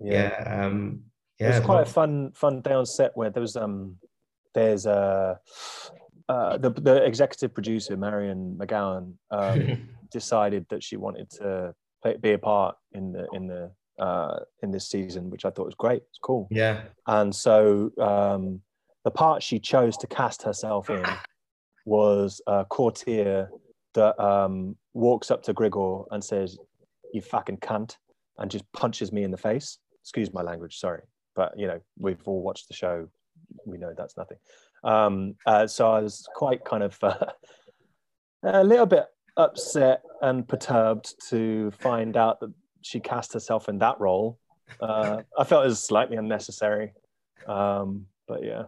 Yeah. 0.00 0.30
yeah 0.38 0.66
um, 0.66 1.02
yeah. 1.38 1.48
It 1.48 1.58
was 1.58 1.66
quite 1.66 1.82
a 1.82 1.90
fun, 1.90 2.32
fun 2.32 2.60
day 2.60 2.72
on 2.72 2.86
set 2.86 3.16
where 3.16 3.30
there 3.30 3.40
was 3.40 3.56
um, 3.56 3.96
there's 4.54 4.86
a. 4.86 5.38
Uh, 6.28 6.58
the, 6.58 6.68
the 6.70 7.02
executive 7.06 7.54
producer 7.54 7.96
Marian 7.96 8.54
Macgowan 8.60 9.14
um, 9.30 9.88
decided 10.10 10.66
that 10.68 10.82
she 10.82 10.98
wanted 10.98 11.30
to 11.30 11.74
play, 12.02 12.18
be 12.18 12.32
a 12.32 12.38
part 12.38 12.76
in 12.92 13.12
the 13.12 13.26
in 13.32 13.46
the 13.46 13.70
uh, 13.98 14.40
in 14.62 14.70
this 14.70 14.88
season, 14.88 15.30
which 15.30 15.44
I 15.44 15.50
thought 15.50 15.66
was 15.66 15.74
great. 15.74 16.02
It's 16.08 16.18
cool. 16.22 16.48
Yeah. 16.50 16.82
And 17.06 17.34
so 17.34 17.90
um, 18.00 18.60
the 19.04 19.10
part 19.10 19.42
she 19.42 19.58
chose 19.58 19.96
to 19.98 20.06
cast 20.06 20.42
herself 20.42 20.90
in 20.90 21.04
was 21.86 22.40
a 22.46 22.64
courtier 22.64 23.50
that 23.94 24.18
um, 24.22 24.76
walks 24.94 25.30
up 25.30 25.42
to 25.44 25.54
Grigor 25.54 26.04
and 26.10 26.22
says, 26.22 26.58
"You 27.12 27.22
fucking 27.22 27.58
cunt," 27.58 27.96
and 28.38 28.50
just 28.50 28.70
punches 28.72 29.12
me 29.12 29.22
in 29.24 29.30
the 29.30 29.36
face. 29.36 29.78
Excuse 30.02 30.32
my 30.32 30.42
language, 30.42 30.78
sorry, 30.78 31.02
but 31.34 31.58
you 31.58 31.66
know 31.66 31.80
we've 31.98 32.26
all 32.26 32.42
watched 32.42 32.68
the 32.68 32.74
show. 32.74 33.08
We 33.64 33.78
know 33.78 33.94
that's 33.96 34.16
nothing. 34.16 34.38
Um, 34.84 35.34
uh, 35.46 35.66
so 35.66 35.90
I 35.90 36.00
was 36.00 36.26
quite 36.34 36.64
kind 36.64 36.82
of 36.82 36.98
uh, 37.02 37.26
a 38.42 38.64
little 38.64 38.86
bit 38.86 39.06
upset 39.36 40.02
and 40.20 40.46
perturbed 40.46 41.14
to 41.30 41.70
find 41.70 42.16
out 42.16 42.40
that 42.40 42.52
she 42.82 43.00
cast 43.00 43.32
herself 43.32 43.68
in 43.68 43.78
that 43.78 44.00
role. 44.00 44.38
Uh, 44.80 45.22
I 45.38 45.44
felt 45.44 45.64
it 45.64 45.68
was 45.68 45.82
slightly 45.82 46.16
unnecessary, 46.16 46.92
um, 47.46 48.06
but 48.26 48.44
yeah. 48.44 48.64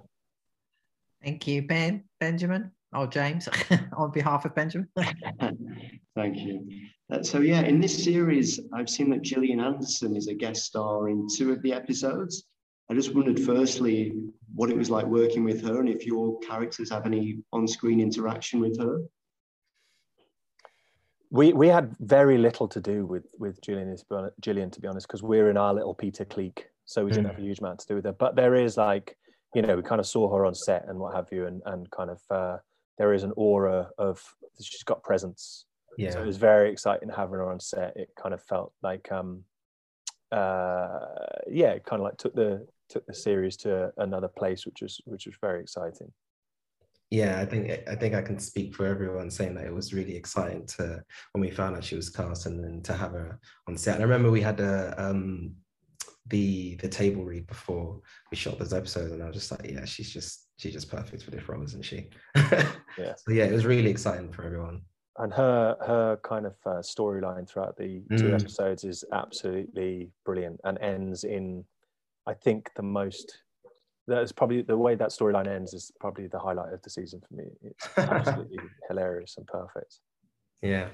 Thank 1.23 1.47
you, 1.47 1.63
Ben, 1.63 2.05
Benjamin, 2.19 2.71
or 2.95 3.07
James, 3.07 3.49
on 3.97 4.11
behalf 4.11 4.45
of 4.45 4.55
Benjamin. 4.55 4.89
Thank 6.17 6.39
you. 6.39 6.67
Uh, 7.13 7.23
so 7.23 7.41
yeah, 7.41 7.61
in 7.63 7.81
this 7.81 8.05
series, 8.05 8.61
I've 8.73 8.89
seen 8.89 9.11
that 9.11 9.23
Gillian 9.23 9.61
Anderson 9.61 10.17
is 10.17 10.29
a 10.29 10.35
guest 10.35 10.65
star 10.65 11.09
in 11.09 11.27
two 11.29 11.53
of 11.53 11.61
the 11.63 11.73
episodes. 11.73 12.45
I 12.91 12.95
just 12.95 13.15
wondered, 13.15 13.39
firstly, 13.39 14.13
what 14.55 14.71
it 14.71 14.77
was 14.77 14.91
like 14.91 15.07
working 15.07 15.45
with 15.45 15.63
her, 15.65 15.81
and 15.81 15.89
if 15.89 16.07
your 16.07 16.39
characters 16.41 16.91
have 16.91 17.07
any 17.07 17.39
on-screen 17.53 18.01
interaction 18.01 18.61
with 18.61 18.79
her. 18.81 19.01
We 21.31 21.53
we 21.53 21.69
had 21.69 21.97
very 22.01 22.39
little 22.39 22.67
to 22.69 22.81
do 22.81 23.07
with 23.07 23.27
with 23.39 23.61
Gillian, 23.61 23.97
Gillian 24.41 24.71
to 24.71 24.81
be 24.81 24.89
honest, 24.89 25.07
because 25.07 25.23
we're 25.23 25.51
in 25.51 25.57
our 25.57 25.73
little 25.73 25.95
Peter 25.95 26.25
clique, 26.25 26.67
so 26.87 27.05
we 27.05 27.11
didn't 27.13 27.27
mm. 27.27 27.31
have 27.31 27.39
a 27.39 27.43
huge 27.43 27.61
amount 27.61 27.79
to 27.81 27.87
do 27.87 27.95
with 27.95 28.05
her. 28.05 28.13
But 28.13 28.35
there 28.35 28.55
is 28.57 28.77
like, 28.77 29.17
you 29.55 29.63
know, 29.63 29.77
we 29.77 29.83
kind 29.83 30.01
of 30.01 30.07
saw 30.07 30.35
her 30.35 30.45
on 30.45 30.55
set 30.55 30.87
and 30.89 30.99
what 30.99 31.15
have 31.15 31.29
you, 31.31 31.47
and 31.47 31.63
and 31.67 31.91
kind 31.91 32.11
of 32.11 32.21
uh, 32.31 32.57
there 32.99 33.15
is 33.15 33.23
an 33.23 33.33
aura 33.37 33.89
of 33.97 34.23
she's 34.61 34.83
got 34.83 35.03
presence. 35.03 35.65
Yeah. 35.97 36.11
So 36.11 36.23
it 36.23 36.27
was 36.27 36.37
very 36.37 36.71
exciting 36.71 37.09
having 37.09 37.35
her 37.35 37.51
on 37.51 37.61
set. 37.61 37.97
It 37.97 38.11
kind 38.21 38.35
of 38.35 38.43
felt 38.43 38.73
like 38.83 39.11
um 39.11 39.45
uh 40.33 40.99
yeah, 41.49 41.71
it 41.71 41.85
kind 41.85 42.01
of 42.01 42.05
like 42.05 42.19
took 42.19 42.35
the 42.35 42.67
took 42.89 43.07
the 43.07 43.15
series 43.15 43.57
to 43.59 43.93
another 43.97 44.29
place, 44.29 44.67
which 44.67 44.83
was 44.83 45.01
which 45.05 45.27
was 45.27 45.37
very 45.41 45.61
exciting. 45.61 46.13
Yeah, 47.11 47.41
I 47.41 47.45
think 47.45 47.71
I 47.89 47.97
think 47.97 48.15
I 48.15 48.23
can 48.23 48.39
speak 48.39 48.75
for 48.75 48.87
everyone 48.87 49.31
saying 49.31 49.55
that 49.57 49.67
it 49.67 49.75
was 49.75 49.93
really 49.93 50.15
exciting 50.15 50.65
to 50.79 51.03
when 51.33 51.41
we 51.41 51.51
found 51.51 51.77
out 51.77 51.83
she 51.83 51.97
was 51.97 52.09
cast 52.09 52.47
and 52.47 52.63
then 52.63 52.83
to 52.83 52.93
have 52.93 53.13
her 53.13 53.41
on 53.67 53.77
set. 53.77 53.97
And 53.97 54.05
I 54.05 54.07
remember 54.07 54.31
we 54.31 54.41
had 54.41 54.61
a 54.61 54.95
um 54.97 55.55
the 56.29 56.77
the 56.77 56.89
table 56.89 57.25
read 57.25 57.49
before 57.49 58.01
we 58.31 58.37
shot 58.37 58.59
those 58.59 58.73
episodes, 58.73 59.13
and 59.13 59.23
I 59.23 59.27
was 59.27 59.35
just 59.35 59.51
like, 59.51 59.69
yeah, 59.69 59.85
she's 59.85 60.11
just 60.11 60.47
she's 60.57 60.73
just 60.73 60.91
perfect 60.91 61.25
for 61.25 61.33
this 61.33 61.49
role, 61.49 61.65
isn't 61.65 61.85
she? 61.85 62.11
yeah. 62.37 63.15
So 63.17 63.33
yeah, 63.33 63.45
it 63.45 63.53
was 63.53 63.67
really 63.67 63.91
exciting 63.91 64.31
for 64.31 64.45
everyone. 64.45 64.83
And 65.19 65.33
her 65.33 65.77
her 65.85 66.21
kind 66.23 66.47
of 66.47 66.55
uh, 66.65 66.79
storyline 66.79 67.49
throughout 67.49 67.77
the 67.77 68.03
two 68.17 68.25
mm. 68.25 68.41
episodes 68.41 68.85
is 68.85 69.05
absolutely 69.13 70.11
brilliant 70.25 70.61
and 70.65 70.79
ends 70.79 71.25
in 71.25 71.65
I 72.27 72.35
think 72.35 72.71
the 72.77 72.83
most 72.83 73.39
that's 74.07 74.33
probably 74.33 74.63
the 74.63 74.77
way 74.77 74.95
that 74.95 75.11
storyline 75.11 75.47
ends 75.47 75.75
is 75.75 75.93
probably 76.01 76.27
the 76.27 76.39
highlight 76.39 76.73
of 76.73 76.83
the 76.83 76.91
season 76.91 77.21
for 77.27 77.35
me. 77.35 77.45
It's 77.63 77.89
absolutely 77.99 78.59
hilarious 78.89 79.35
and 79.37 79.47
perfect. 79.47 80.01
Yeah, 80.63 80.89